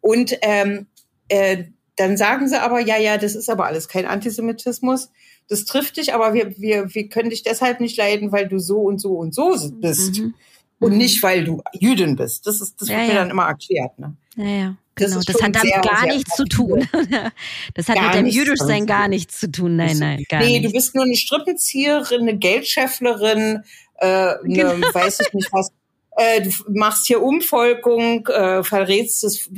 [0.00, 0.86] Und ähm,
[1.28, 1.64] äh,
[1.96, 5.10] dann sagen sie aber, ja, ja, das ist aber alles kein Antisemitismus
[5.50, 8.78] das trifft dich, aber wir, wir, wir können dich deshalb nicht leiden, weil du so
[8.78, 10.20] und so und so bist.
[10.20, 10.34] Mhm.
[10.78, 10.98] Und mhm.
[10.98, 12.46] nicht, weil du Jüdin bist.
[12.46, 13.20] Das ist, das ja, wird mir ja.
[13.20, 13.98] dann immer erklärt.
[13.98, 14.14] Ne?
[14.36, 14.76] Ja, ja.
[14.94, 16.88] Genau, das, das hat damit sehr, gar sehr nichts zu tun.
[17.74, 19.76] das hat gar mit dem Jüdischsein gar nichts zu tun.
[19.76, 20.66] Nein, nein, gar nee, nicht.
[20.66, 23.64] du bist nur eine Strippenzieherin, eine Geldschefflerin,
[23.96, 24.94] äh, eine, genau.
[24.94, 25.70] weiß ich nicht was,
[26.16, 29.48] äh, du machst hier Umvolkung, äh, verrätst das,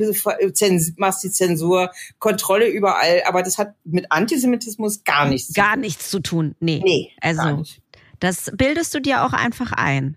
[0.96, 5.54] machst die Zensur, Kontrolle überall, aber das hat mit Antisemitismus gar nichts.
[5.54, 6.54] Gar nichts zu tun.
[6.60, 6.82] Nee.
[6.84, 7.10] Nee.
[7.20, 7.64] Also
[8.20, 10.16] das bildest du dir auch einfach ein.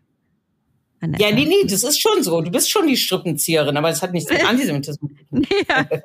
[1.02, 2.42] Ja, nee, nee, das ist schon so.
[2.42, 5.48] Du bist schon die Strippenzieherin, aber das hat nichts mit Antisemitismus zu tun.
[5.70, 5.88] Ja.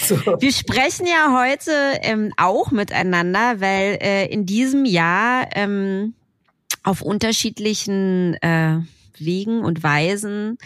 [0.00, 0.16] So.
[0.16, 1.70] Wir sprechen ja heute
[2.02, 6.14] ähm, auch miteinander, weil äh, in diesem Jahr ähm,
[6.82, 8.80] auf unterschiedlichen äh,
[9.18, 10.58] Wegen und Weisen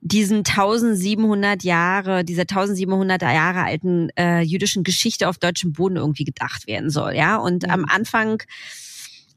[0.00, 6.66] diesen 1700 Jahre, dieser 1700 Jahre alten äh, jüdischen Geschichte auf deutschem Boden irgendwie gedacht
[6.66, 7.36] werden soll, ja.
[7.36, 7.70] Und mhm.
[7.70, 8.42] am Anfang,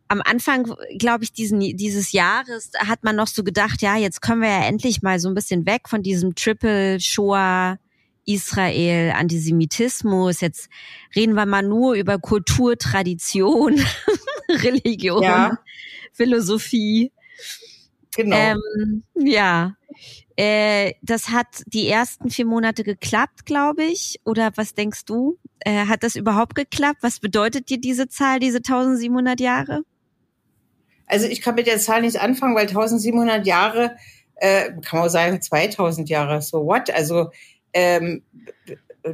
[0.08, 4.42] am Anfang, glaube ich, diesen, dieses Jahres hat man noch so gedacht, ja, jetzt können
[4.42, 7.78] wir ja endlich mal so ein bisschen weg von diesem Triple Shoah
[8.26, 10.40] Israel, Antisemitismus.
[10.40, 10.70] Jetzt
[11.14, 13.76] reden wir mal nur über Kultur, Tradition,
[14.50, 15.24] Religion.
[15.24, 15.58] Ja.
[16.14, 17.12] Philosophie.
[18.16, 18.36] Genau.
[18.36, 19.76] Ähm, ja.
[20.36, 24.20] Äh, das hat die ersten vier Monate geklappt, glaube ich.
[24.26, 25.38] Oder was denkst du?
[25.60, 27.00] Äh, hat das überhaupt geklappt?
[27.02, 29.84] Was bedeutet dir diese Zahl, diese 1700 Jahre?
[31.06, 33.96] Also ich kann mit der Zahl nicht anfangen, weil 1700 Jahre,
[34.36, 36.90] äh, kann man auch sagen 2000 Jahre, so what?
[36.90, 37.30] Also
[37.74, 38.24] ähm,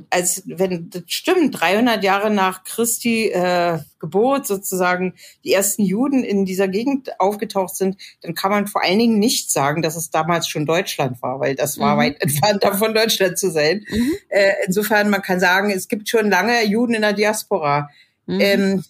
[0.09, 6.45] als wenn das stimmt, 300 Jahre nach Christi äh, Geburt sozusagen die ersten Juden in
[6.45, 10.47] dieser Gegend aufgetaucht sind, dann kann man vor allen Dingen nicht sagen, dass es damals
[10.47, 11.99] schon Deutschland war, weil das war mhm.
[11.99, 13.85] weit entfernt davon, Deutschland zu sein.
[13.89, 14.13] Mhm.
[14.29, 17.89] Äh, insofern, man kann sagen, es gibt schon lange Juden in der Diaspora.
[18.25, 18.39] Mhm.
[18.39, 18.83] Ähm,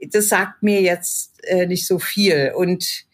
[0.00, 3.04] das sagt mir jetzt äh, nicht so viel und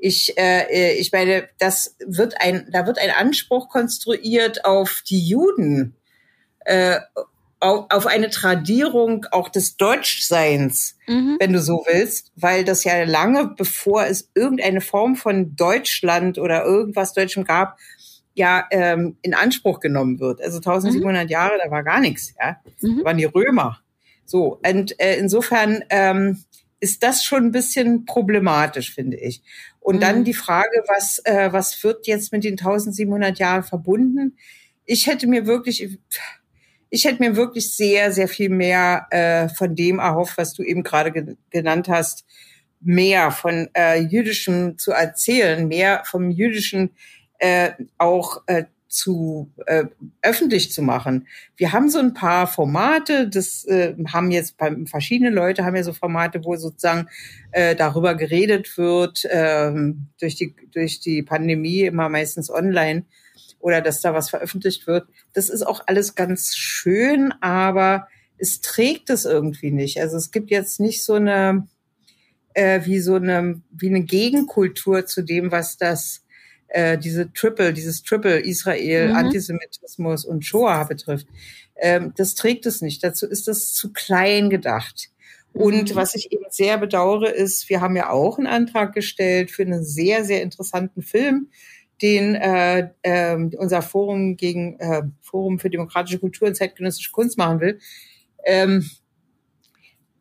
[0.00, 5.97] ich, äh, ich meine, das wird ein, da wird ein Anspruch konstruiert auf die Juden
[6.68, 7.00] äh,
[7.60, 11.38] auf eine Tradierung auch des Deutschseins, mhm.
[11.40, 16.64] wenn du so willst, weil das ja lange bevor es irgendeine Form von Deutschland oder
[16.64, 17.78] irgendwas Deutschem gab,
[18.34, 20.40] ja ähm, in Anspruch genommen wird.
[20.40, 21.30] Also 1700 mhm.
[21.30, 23.04] Jahre, da war gar nichts, ja, mhm.
[23.04, 23.80] waren die Römer.
[24.24, 26.44] So und äh, insofern ähm,
[26.78, 29.42] ist das schon ein bisschen problematisch, finde ich.
[29.80, 30.00] Und mhm.
[30.00, 34.36] dann die Frage, was äh, was wird jetzt mit den 1700 Jahren verbunden?
[34.84, 35.98] Ich hätte mir wirklich
[36.90, 40.82] ich hätte mir wirklich sehr, sehr viel mehr äh, von dem erhofft, was du eben
[40.82, 42.24] gerade ge genannt hast,
[42.80, 46.90] mehr von äh, Jüdischem zu erzählen, mehr vom Jüdischen
[47.38, 49.84] äh, auch äh, zu äh,
[50.22, 51.28] öffentlich zu machen.
[51.56, 55.82] Wir haben so ein paar Formate, das äh, haben jetzt bei verschiedene Leute haben ja
[55.82, 57.08] so Formate, wo sozusagen
[57.52, 59.72] äh, darüber geredet wird äh,
[60.18, 63.04] durch die durch die Pandemie immer meistens online
[63.60, 65.06] oder dass da was veröffentlicht wird.
[65.34, 68.08] Das ist auch alles ganz schön, aber
[68.38, 70.00] es trägt es irgendwie nicht.
[70.00, 71.68] Also es gibt jetzt nicht so eine
[72.54, 76.24] äh, wie so eine wie eine Gegenkultur zu dem, was das
[76.68, 79.16] äh, diese Triple, dieses Triple Israel, mhm.
[79.16, 81.26] Antisemitismus und Shoah betrifft.
[81.76, 83.02] Ähm, das trägt es nicht.
[83.02, 85.10] Dazu ist das zu klein gedacht.
[85.52, 85.94] Und mhm.
[85.96, 89.84] was ich eben sehr bedauere, ist, wir haben ja auch einen Antrag gestellt für einen
[89.84, 91.48] sehr, sehr interessanten Film,
[92.02, 97.60] den äh, äh, unser Forum gegen äh, Forum für demokratische Kultur und zeitgenössische Kunst machen
[97.60, 97.78] will.
[98.44, 98.88] Ähm,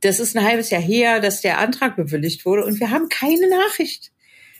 [0.01, 3.49] das ist ein halbes Jahr her, dass der Antrag bewilligt wurde und wir haben keine
[3.49, 4.11] Nachricht.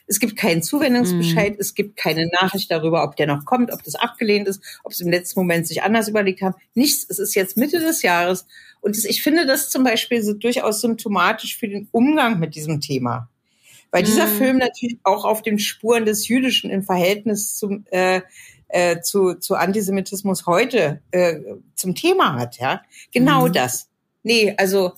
[0.07, 1.61] Es gibt keinen Zuwendungsbescheid, mm.
[1.61, 5.03] es gibt keine Nachricht darüber, ob der noch kommt, ob das abgelehnt ist, ob sie
[5.03, 6.55] im letzten Moment sich anders überlegt haben.
[6.73, 7.05] Nichts.
[7.09, 8.45] Es ist jetzt Mitte des Jahres
[8.81, 12.81] und das, ich finde das zum Beispiel so durchaus symptomatisch für den Umgang mit diesem
[12.81, 13.29] Thema.
[13.91, 14.37] Weil dieser mhm.
[14.37, 18.21] Film natürlich auch auf den Spuren des Jüdischen im Verhältnis zum, äh,
[18.67, 21.39] äh, zu, zu Antisemitismus heute äh,
[21.75, 22.81] zum Thema hat, ja.
[23.11, 23.53] Genau mhm.
[23.53, 23.89] das.
[24.23, 24.93] Nee, also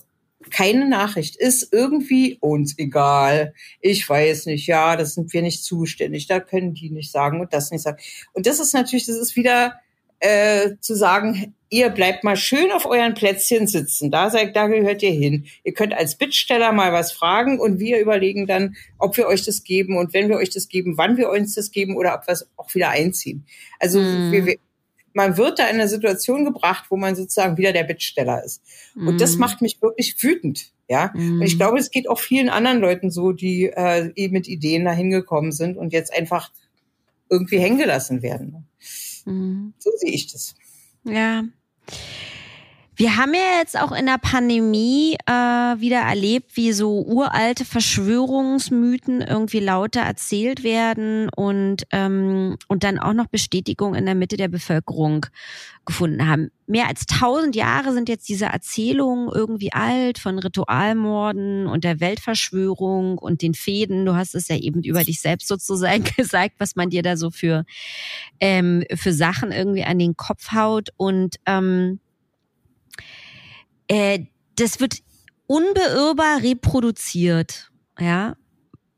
[0.50, 3.52] keine Nachricht ist irgendwie uns egal.
[3.80, 7.52] Ich weiß nicht, ja, das sind wir nicht zuständig, da können die nicht sagen und
[7.52, 7.98] das nicht sagen.
[8.32, 9.74] Und das ist natürlich, das ist wieder
[10.20, 14.10] äh, zu sagen, ihr bleibt mal schön auf euren Plätzchen sitzen.
[14.10, 15.46] Da seid, da gehört ihr hin.
[15.62, 19.62] Ihr könnt als Bittsteller mal was fragen und wir überlegen dann, ob wir euch das
[19.62, 22.32] geben und wenn wir euch das geben, wann wir uns das geben oder ob wir
[22.32, 23.46] es auch wieder einziehen.
[23.78, 24.32] Also mm.
[24.32, 24.56] wir, wir,
[25.12, 28.62] man wird da in eine Situation gebracht, wo man sozusagen wieder der Bittsteller ist.
[28.94, 29.18] Und mm.
[29.18, 29.40] das mhm.
[29.40, 30.72] macht mich wirklich wütend.
[30.88, 31.40] Ja, mm.
[31.40, 31.58] und ich mhm.
[31.58, 35.76] glaube, es geht auch vielen anderen Leuten so, die äh, mit Ideen dahin gekommen sind
[35.76, 36.50] und jetzt einfach
[37.28, 38.66] irgendwie hängen gelassen werden.
[39.24, 39.74] Mhm.
[39.78, 40.54] So sehe ich das.
[41.04, 41.44] Ja.
[43.00, 49.22] Wir haben ja jetzt auch in der Pandemie äh, wieder erlebt, wie so uralte Verschwörungsmythen
[49.22, 54.48] irgendwie lauter erzählt werden und, ähm, und dann auch noch Bestätigung in der Mitte der
[54.48, 55.24] Bevölkerung
[55.86, 56.50] gefunden haben.
[56.66, 63.16] Mehr als tausend Jahre sind jetzt diese Erzählungen irgendwie alt von Ritualmorden und der Weltverschwörung
[63.16, 64.04] und den Fäden.
[64.04, 67.30] Du hast es ja eben über dich selbst sozusagen gesagt, was man dir da so
[67.30, 67.64] für,
[68.40, 71.98] ähm, für Sachen irgendwie an den Kopf haut und ähm,
[73.90, 74.98] äh, das wird
[75.48, 78.36] unbeirrbar reproduziert, ja,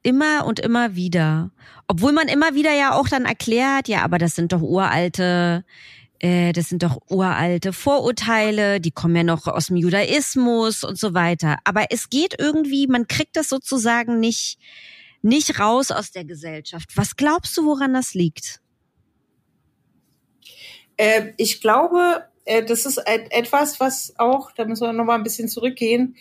[0.02, 1.50] immer und immer wieder.
[1.88, 5.64] Obwohl man immer wieder ja auch dann erklärt, ja, aber das sind doch uralte,
[6.18, 11.14] äh, das sind doch uralte Vorurteile, die kommen ja noch aus dem Judaismus und so
[11.14, 11.56] weiter.
[11.64, 14.58] Aber es geht irgendwie, man kriegt das sozusagen nicht,
[15.22, 16.90] nicht raus aus der Gesellschaft.
[16.96, 18.60] Was glaubst du, woran das liegt?
[20.98, 25.22] Äh, ich glaube, äh, das ist etwas, was auch, da müssen wir noch mal ein
[25.22, 26.16] bisschen zurückgehen.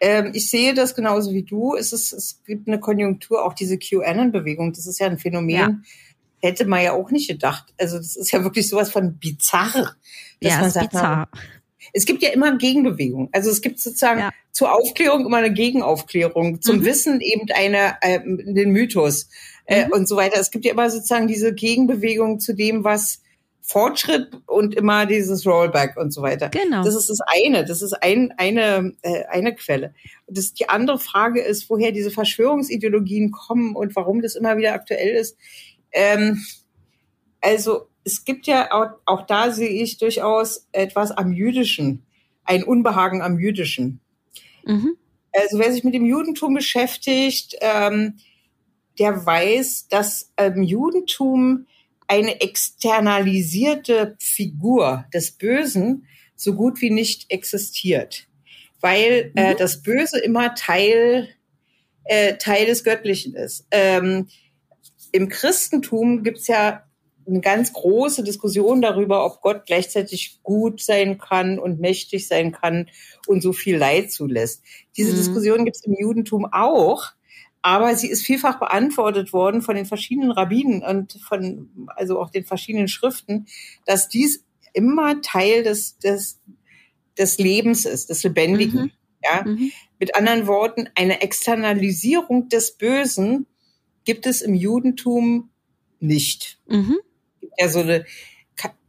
[0.00, 1.76] Ähm, ich sehe das genauso wie du.
[1.76, 5.78] Es, ist, es gibt eine Konjunktur, auch diese QAnon-Bewegung, das ist ja ein Phänomen, ja.
[6.40, 7.72] hätte man ja auch nicht gedacht.
[7.78, 9.96] Also das ist ja wirklich sowas von bizarr.
[10.40, 11.28] Dass ja, man sagt, bizarr.
[11.92, 13.28] Es gibt ja immer Gegenbewegung.
[13.32, 14.30] Also es gibt sozusagen ja.
[14.50, 16.84] zur Aufklärung immer eine Gegenaufklärung, zum mhm.
[16.84, 19.28] Wissen eben eine, äh, den Mythos
[19.66, 19.92] äh, mhm.
[19.92, 20.40] und so weiter.
[20.40, 23.21] Es gibt ja immer sozusagen diese Gegenbewegung zu dem, was
[23.62, 26.48] Fortschritt und immer dieses Rollback und so weiter.
[26.48, 26.82] Genau.
[26.82, 27.64] Das ist das eine.
[27.64, 29.94] Das ist ein, eine, äh, eine Quelle.
[30.26, 34.74] Und das, die andere Frage ist, woher diese Verschwörungsideologien kommen und warum das immer wieder
[34.74, 35.36] aktuell ist.
[35.92, 36.44] Ähm,
[37.40, 42.02] also es gibt ja auch, auch da sehe ich durchaus etwas am Jüdischen,
[42.44, 44.00] ein Unbehagen am Jüdischen.
[44.64, 44.96] Mhm.
[45.32, 48.18] Also wer sich mit dem Judentum beschäftigt, ähm,
[48.98, 51.66] der weiß, dass im Judentum
[52.08, 58.26] eine externalisierte Figur des Bösen so gut wie nicht existiert,
[58.80, 59.56] weil äh, mhm.
[59.58, 61.28] das Böse immer Teil
[62.04, 63.66] äh, Teil des Göttlichen ist.
[63.70, 64.28] Ähm,
[65.12, 66.84] Im Christentum gibt's ja
[67.26, 72.90] eine ganz große Diskussion darüber, ob Gott gleichzeitig gut sein kann und mächtig sein kann
[73.26, 74.62] und so viel Leid zulässt.
[74.96, 75.16] Diese mhm.
[75.16, 77.12] Diskussion gibt's im Judentum auch.
[77.62, 82.44] Aber sie ist vielfach beantwortet worden von den verschiedenen Rabbinen und von, also auch den
[82.44, 83.46] verschiedenen Schriften,
[83.86, 86.40] dass dies immer Teil des, des,
[87.16, 88.82] des Lebens ist, des Lebendigen.
[88.82, 88.90] Mhm.
[89.24, 89.70] Ja, mhm.
[90.00, 93.46] mit anderen Worten, eine Externalisierung des Bösen
[94.04, 95.50] gibt es im Judentum
[96.00, 96.58] nicht.
[96.66, 96.98] Mhm.
[97.56, 98.04] Ja, so eine,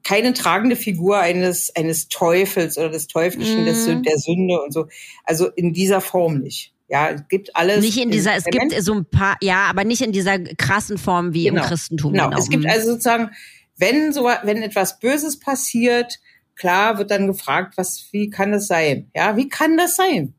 [0.03, 3.65] keine tragende Figur eines, eines Teufels oder des Teuflischen, mhm.
[3.65, 4.87] des, der Sünde und so.
[5.23, 6.72] Also in dieser Form nicht.
[6.93, 7.81] Ja, es gibt alles.
[7.81, 11.33] Nicht in dieser, es gibt so ein paar, ja, aber nicht in dieser krassen Form
[11.33, 11.63] wie genau.
[11.63, 12.13] im Christentum.
[12.13, 12.25] Genau.
[12.25, 12.37] genau.
[12.37, 12.69] Es gibt mhm.
[12.69, 13.31] also sozusagen,
[13.77, 16.19] wenn so, wenn etwas Böses passiert,
[16.55, 19.09] klar wird dann gefragt, was, wie kann das sein?
[19.15, 20.35] Ja, wie kann das sein?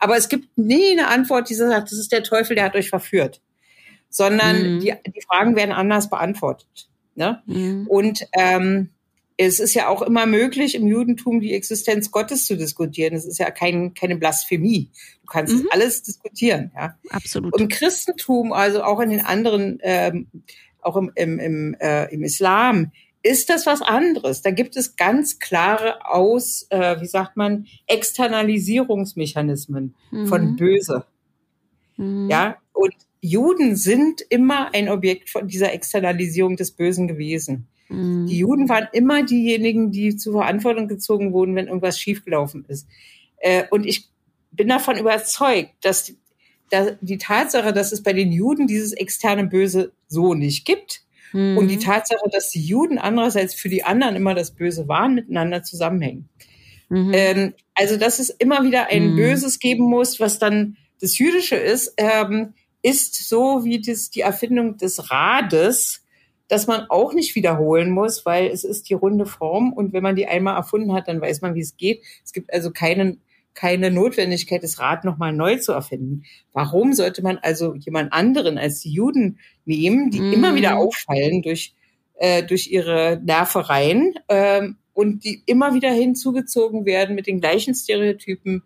[0.00, 2.88] Aber es gibt nie eine Antwort, die sagt, das ist der Teufel, der hat euch
[2.88, 3.40] verführt.
[4.10, 4.80] Sondern mhm.
[4.80, 6.88] die, die Fragen werden anders beantwortet.
[7.14, 7.44] Ne?
[7.46, 7.86] Mhm.
[7.86, 8.90] Und ähm,
[9.36, 13.14] es ist ja auch immer möglich, im Judentum die Existenz Gottes zu diskutieren.
[13.14, 14.90] Es ist ja kein, keine Blasphemie.
[15.22, 15.68] Du kannst mhm.
[15.70, 16.70] alles diskutieren.
[16.74, 16.96] Ja.
[17.10, 17.52] Absolut.
[17.52, 20.28] Und im Christentum, also auch in den anderen, ähm,
[20.80, 24.40] auch im, im, im, äh, im Islam, ist das was anderes.
[24.40, 30.26] Da gibt es ganz klare Aus, äh, wie sagt man, Externalisierungsmechanismen mhm.
[30.28, 31.04] von Böse.
[31.96, 32.30] Mhm.
[32.30, 37.66] Ja, und Juden sind immer ein Objekt von dieser Externalisierung des Bösen gewesen.
[37.88, 38.26] Mhm.
[38.26, 42.88] Die Juden waren immer diejenigen, die zur Verantwortung gezogen wurden, wenn irgendwas schiefgelaufen ist.
[43.38, 44.08] Äh, und ich
[44.50, 46.14] bin davon überzeugt, dass
[47.00, 51.56] die Tatsache, dass es bei den Juden dieses externe Böse so nicht gibt mhm.
[51.58, 55.62] und die Tatsache, dass die Juden andererseits für die anderen immer das Böse waren, miteinander
[55.62, 56.28] zusammenhängen.
[56.88, 57.10] Mhm.
[57.14, 59.16] Ähm, also, dass es immer wieder ein mhm.
[59.16, 64.76] Böses geben muss, was dann das Jüdische ist, ähm, ist so wie das, die Erfindung
[64.76, 66.04] des Rades,
[66.48, 70.16] dass man auch nicht wiederholen muss, weil es ist die runde Form und wenn man
[70.16, 72.02] die einmal erfunden hat, dann weiß man, wie es geht.
[72.24, 73.20] Es gibt also keinen,
[73.54, 76.24] keine Notwendigkeit, das Rad nochmal neu zu erfinden.
[76.52, 80.32] Warum sollte man also jemand anderen als die Juden nehmen, die mm.
[80.32, 81.74] immer wieder auffallen durch,
[82.14, 88.62] äh, durch ihre Nervereien äh, und die immer wieder hinzugezogen werden mit den gleichen Stereotypen,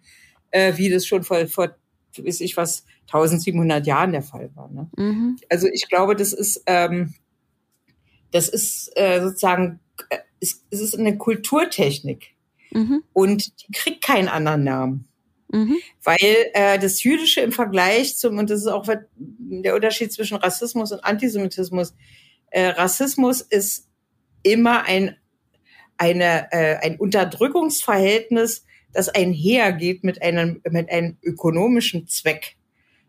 [0.50, 1.74] äh, wie das schon vor, vor
[2.18, 4.70] weiß ich was, 1700 Jahren der Fall war.
[4.70, 4.88] Ne?
[4.96, 5.38] Mhm.
[5.48, 7.14] Also ich glaube, das ist ähm,
[8.30, 12.34] das ist äh, sozusagen, äh, es, es ist eine Kulturtechnik.
[12.70, 13.02] Mhm.
[13.12, 15.08] Und die kriegt keinen anderen Namen.
[15.52, 15.78] Mhm.
[16.04, 20.92] Weil äh, das Jüdische im Vergleich zum, und das ist auch der Unterschied zwischen Rassismus
[20.92, 21.94] und Antisemitismus,
[22.50, 23.88] äh, Rassismus ist
[24.42, 25.16] immer ein,
[25.96, 32.56] eine, äh, ein Unterdrückungsverhältnis, das einhergeht mit einem, mit einem ökonomischen Zweck.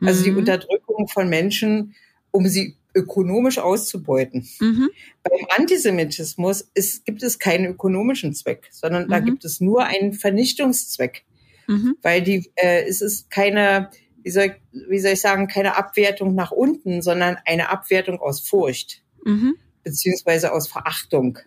[0.01, 0.25] Also mhm.
[0.25, 1.95] die Unterdrückung von Menschen,
[2.31, 4.47] um sie ökonomisch auszubeuten.
[4.59, 4.89] Mhm.
[5.23, 9.09] Beim Antisemitismus ist, gibt es keinen ökonomischen Zweck, sondern mhm.
[9.09, 11.23] da gibt es nur einen Vernichtungszweck.
[11.67, 11.97] Mhm.
[12.01, 13.89] Weil die, äh, es ist keine,
[14.23, 19.03] wie soll, wie soll ich sagen, keine Abwertung nach unten, sondern eine Abwertung aus Furcht,
[19.25, 19.55] mhm.
[19.83, 21.39] beziehungsweise aus Verachtung,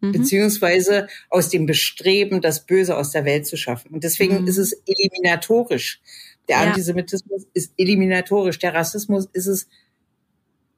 [0.00, 0.12] mhm.
[0.12, 3.92] beziehungsweise aus dem Bestreben, das Böse aus der Welt zu schaffen.
[3.92, 4.46] Und deswegen mhm.
[4.46, 6.00] ist es eliminatorisch.
[6.48, 6.62] Der ja.
[6.68, 8.58] Antisemitismus ist eliminatorisch.
[8.58, 9.68] Der Rassismus ist es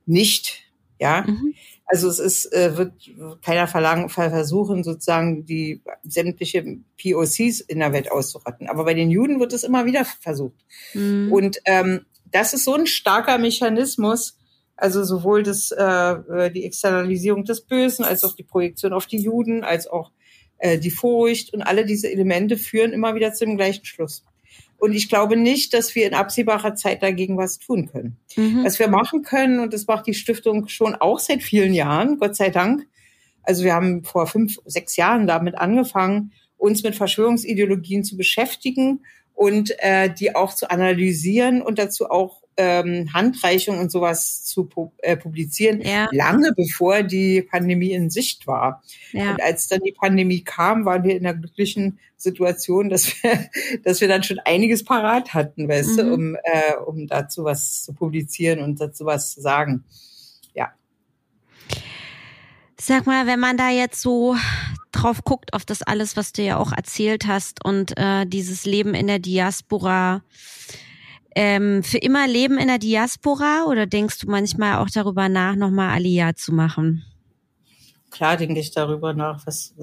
[0.06, 0.62] nicht.
[1.00, 1.54] Ja, mhm.
[1.86, 2.92] also es ist, äh, wird
[3.42, 6.64] keiner verlangen, versuchen, sozusagen die sämtliche
[7.02, 8.68] POCs in der Welt auszurotten.
[8.68, 10.64] Aber bei den Juden wird es immer wieder versucht.
[10.94, 11.32] Mhm.
[11.32, 14.38] Und ähm, das ist so ein starker Mechanismus,
[14.76, 19.62] also sowohl das, äh, die Externalisierung des Bösen, als auch die Projektion auf die Juden,
[19.62, 20.10] als auch
[20.58, 24.24] äh, die Furcht und alle diese Elemente führen immer wieder zum gleichen Schluss.
[24.78, 28.16] Und ich glaube nicht, dass wir in absehbarer Zeit dagegen was tun können.
[28.36, 28.64] Mhm.
[28.64, 32.36] Was wir machen können, und das macht die Stiftung schon auch seit vielen Jahren, Gott
[32.36, 32.86] sei Dank.
[33.42, 39.04] Also wir haben vor fünf, sechs Jahren damit angefangen, uns mit Verschwörungsideologien zu beschäftigen
[39.34, 44.92] und äh, die auch zu analysieren und dazu auch ähm, Handreichung und sowas zu pu
[44.98, 46.08] äh, publizieren, ja.
[46.12, 48.82] lange bevor die Pandemie in Sicht war.
[49.12, 49.32] Ja.
[49.32, 53.48] Und als dann die Pandemie kam, waren wir in der glücklichen Situation, dass wir,
[53.84, 55.96] dass wir dann schon einiges parat hatten, weißt mhm.
[55.96, 59.84] du, um, äh, um dazu was zu publizieren und dazu was zu sagen.
[60.54, 60.72] Ja.
[62.80, 64.36] Sag mal, wenn man da jetzt so
[64.92, 68.94] drauf guckt, auf das alles, was du ja auch erzählt hast und äh, dieses Leben
[68.94, 70.22] in der Diaspora,
[71.34, 75.90] ähm, für immer leben in der Diaspora oder denkst du manchmal auch darüber nach, nochmal
[75.94, 77.04] Aliyah zu machen?
[78.10, 79.44] Klar denke ich darüber nach.
[79.44, 79.74] Was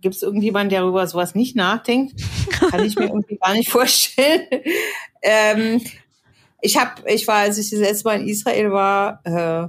[0.00, 2.20] gibt es irgendjemanden, der darüber sowas nicht nachdenkt?
[2.50, 4.46] Kann ich mir irgendwie gar nicht vorstellen.
[5.22, 5.80] ähm,
[6.60, 9.68] ich habe, ich war, als ich das letzte Mal in Israel war, äh,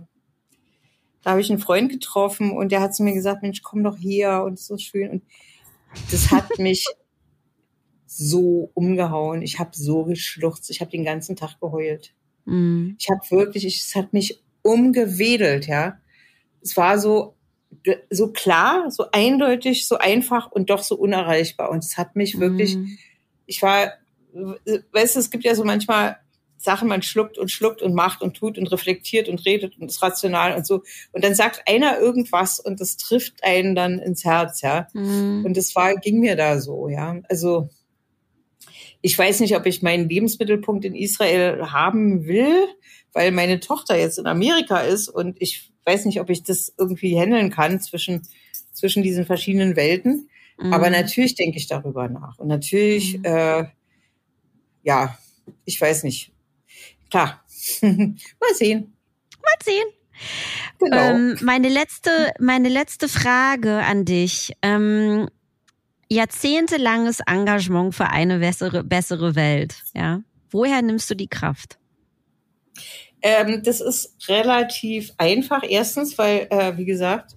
[1.24, 3.98] da habe ich einen Freund getroffen und der hat zu mir gesagt, Mensch, komm doch
[3.98, 5.10] hier und so schön.
[5.12, 5.24] Und
[6.10, 6.88] das hat mich
[8.08, 9.42] so umgehauen.
[9.42, 10.70] Ich habe so geschluchzt.
[10.70, 12.14] Ich habe den ganzen Tag geheult.
[12.46, 12.92] Mm.
[12.98, 16.00] Ich habe wirklich, ich, es hat mich umgewedelt, ja.
[16.62, 17.36] Es war so,
[18.10, 21.70] so klar, so eindeutig, so einfach und doch so unerreichbar.
[21.70, 22.86] Und es hat mich wirklich, mm.
[23.46, 23.92] ich war,
[24.34, 26.18] weißt du, es gibt ja so manchmal
[26.58, 30.02] Sachen, man schluckt und schluckt und macht und tut und reflektiert und redet und ist
[30.02, 30.84] rational und so.
[31.12, 34.88] Und dann sagt einer irgendwas und das trifft einen dann ins Herz, ja.
[34.94, 35.44] Mhm.
[35.46, 37.18] Und das war, ging mir da so, ja.
[37.30, 37.70] Also,
[39.08, 42.68] ich weiß nicht, ob ich meinen Lebensmittelpunkt in Israel haben will,
[43.14, 47.18] weil meine Tochter jetzt in Amerika ist und ich weiß nicht, ob ich das irgendwie
[47.18, 48.24] handeln kann zwischen,
[48.74, 50.28] zwischen diesen verschiedenen Welten.
[50.60, 50.74] Mhm.
[50.74, 52.38] Aber natürlich denke ich darüber nach.
[52.38, 53.24] Und natürlich, mhm.
[53.24, 53.66] äh,
[54.84, 55.18] ja,
[55.64, 56.34] ich weiß nicht.
[57.10, 57.46] Klar.
[57.82, 58.94] Mal sehen.
[59.42, 59.88] Mal sehen.
[60.80, 60.98] Genau.
[60.98, 64.52] Ähm, meine letzte, meine letzte Frage an dich.
[64.62, 65.30] Ähm,
[66.10, 69.84] jahrzehntelanges Engagement für eine bessere, bessere Welt.
[69.94, 70.22] Ja.
[70.50, 71.78] Woher nimmst du die Kraft?
[73.22, 75.64] Ähm, das ist relativ einfach.
[75.68, 77.36] Erstens, weil, äh, wie gesagt,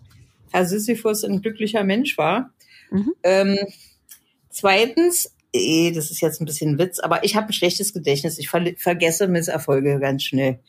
[0.52, 2.52] Herr Sisyphus ein glücklicher Mensch war.
[2.90, 3.12] Mhm.
[3.22, 3.58] Ähm,
[4.50, 8.38] zweitens, eh, das ist jetzt ein bisschen Witz, aber ich habe ein schlechtes Gedächtnis.
[8.38, 10.60] Ich ver vergesse Misserfolge ganz schnell.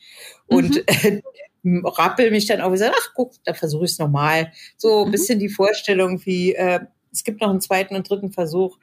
[0.46, 1.22] Und mhm.
[1.64, 4.52] äh, rappel mich dann auch sage, ach guck, da versuche ich es nochmal.
[4.76, 5.12] So ein mhm.
[5.12, 6.80] bisschen die Vorstellung wie, äh,
[7.12, 8.78] es gibt noch einen zweiten und dritten Versuch.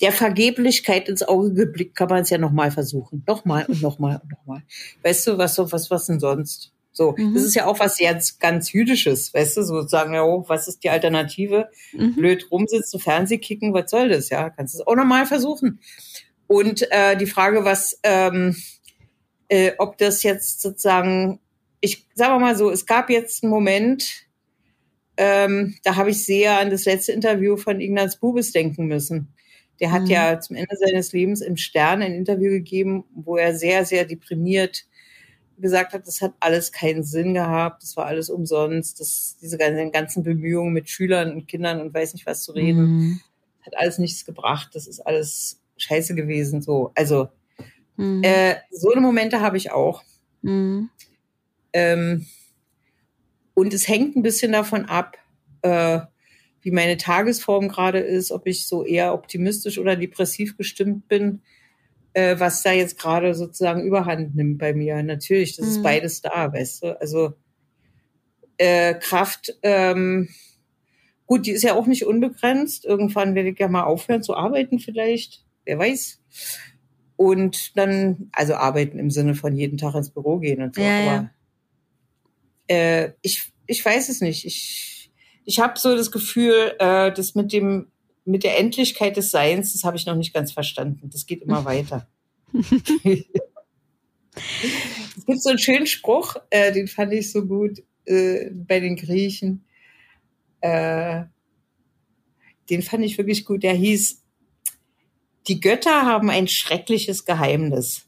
[0.00, 3.22] Der Vergeblichkeit ins Auge geblickt kann man es ja nochmal versuchen.
[3.26, 4.62] Nochmal und nochmal und nochmal.
[5.02, 6.72] Weißt du, was, was, was denn sonst?
[6.94, 7.34] So, mhm.
[7.34, 10.84] das ist ja auch was jetzt ganz Jüdisches, weißt du, sozusagen, ja, oh, was ist
[10.84, 11.68] die Alternative?
[11.92, 12.14] Mhm.
[12.14, 14.48] Blöd rumsitzen, Fernseh kicken, was soll das, ja?
[14.50, 15.80] Kannst du es auch nochmal versuchen.
[16.46, 18.56] Und äh, die Frage, was, ähm,
[19.48, 21.40] äh, ob das jetzt sozusagen,
[21.80, 24.23] ich sage mal so, es gab jetzt einen Moment,
[25.16, 29.28] ähm, da habe ich sehr an das letzte Interview von Ignaz Bubis denken müssen.
[29.80, 30.10] Der hat mhm.
[30.10, 34.86] ja zum Ende seines Lebens im Stern ein Interview gegeben, wo er sehr, sehr deprimiert
[35.58, 39.92] gesagt hat, das hat alles keinen Sinn gehabt, das war alles umsonst, das, diese ganzen,
[39.92, 43.20] ganzen Bemühungen mit Schülern und Kindern und weiß nicht was zu reden, mhm.
[43.62, 46.92] hat alles nichts gebracht, das ist alles scheiße gewesen, so.
[46.94, 47.28] Also,
[47.96, 48.22] mhm.
[48.24, 50.02] äh, so eine Momente habe ich auch.
[50.42, 50.90] Mhm.
[51.72, 52.26] Ähm,
[53.54, 55.16] und es hängt ein bisschen davon ab,
[55.62, 56.00] äh,
[56.60, 61.42] wie meine Tagesform gerade ist, ob ich so eher optimistisch oder depressiv gestimmt bin
[62.14, 65.02] äh, was da jetzt gerade sozusagen überhand nimmt bei mir.
[65.02, 65.72] Natürlich, das mhm.
[65.72, 67.00] ist beides da, weißt du.
[67.00, 67.34] Also
[68.56, 70.28] äh, Kraft, ähm,
[71.26, 72.84] gut, die ist ja auch nicht unbegrenzt.
[72.84, 76.22] Irgendwann werde ich ja mal aufhören zu arbeiten vielleicht, wer weiß.
[77.16, 80.80] Und dann, also arbeiten im Sinne von jeden Tag ins Büro gehen und so.
[80.80, 81.30] Ja, Aber ja.
[82.66, 84.44] Äh, ich, ich weiß es nicht.
[84.44, 85.10] Ich,
[85.44, 87.90] ich habe so das Gefühl, äh, das mit dem
[88.24, 91.10] mit der Endlichkeit des Seins, das habe ich noch nicht ganz verstanden.
[91.10, 92.08] Das geht immer weiter.
[92.54, 93.26] es
[95.26, 99.64] gibt so einen schönen Spruch, äh, den fand ich so gut äh, bei den Griechen.
[100.60, 101.24] Äh,
[102.70, 103.62] den fand ich wirklich gut.
[103.62, 104.22] Der hieß,
[105.48, 108.06] die Götter haben ein schreckliches Geheimnis.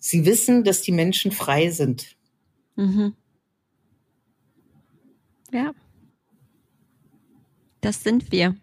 [0.00, 2.16] Sie wissen, dass die Menschen frei sind.
[2.80, 3.14] Mhm.
[5.52, 5.74] Ja.
[7.82, 8.56] Das sind wir.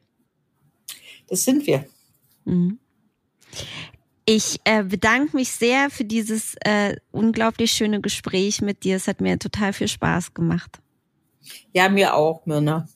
[1.27, 1.85] Das sind wir.
[2.45, 2.79] Mhm.
[4.25, 8.95] Ich äh, bedanke mich sehr für dieses äh, unglaublich schöne Gespräch mit dir.
[8.95, 10.79] Es hat mir total viel Spaß gemacht.
[11.71, 12.87] Ja, mir auch, Mirna.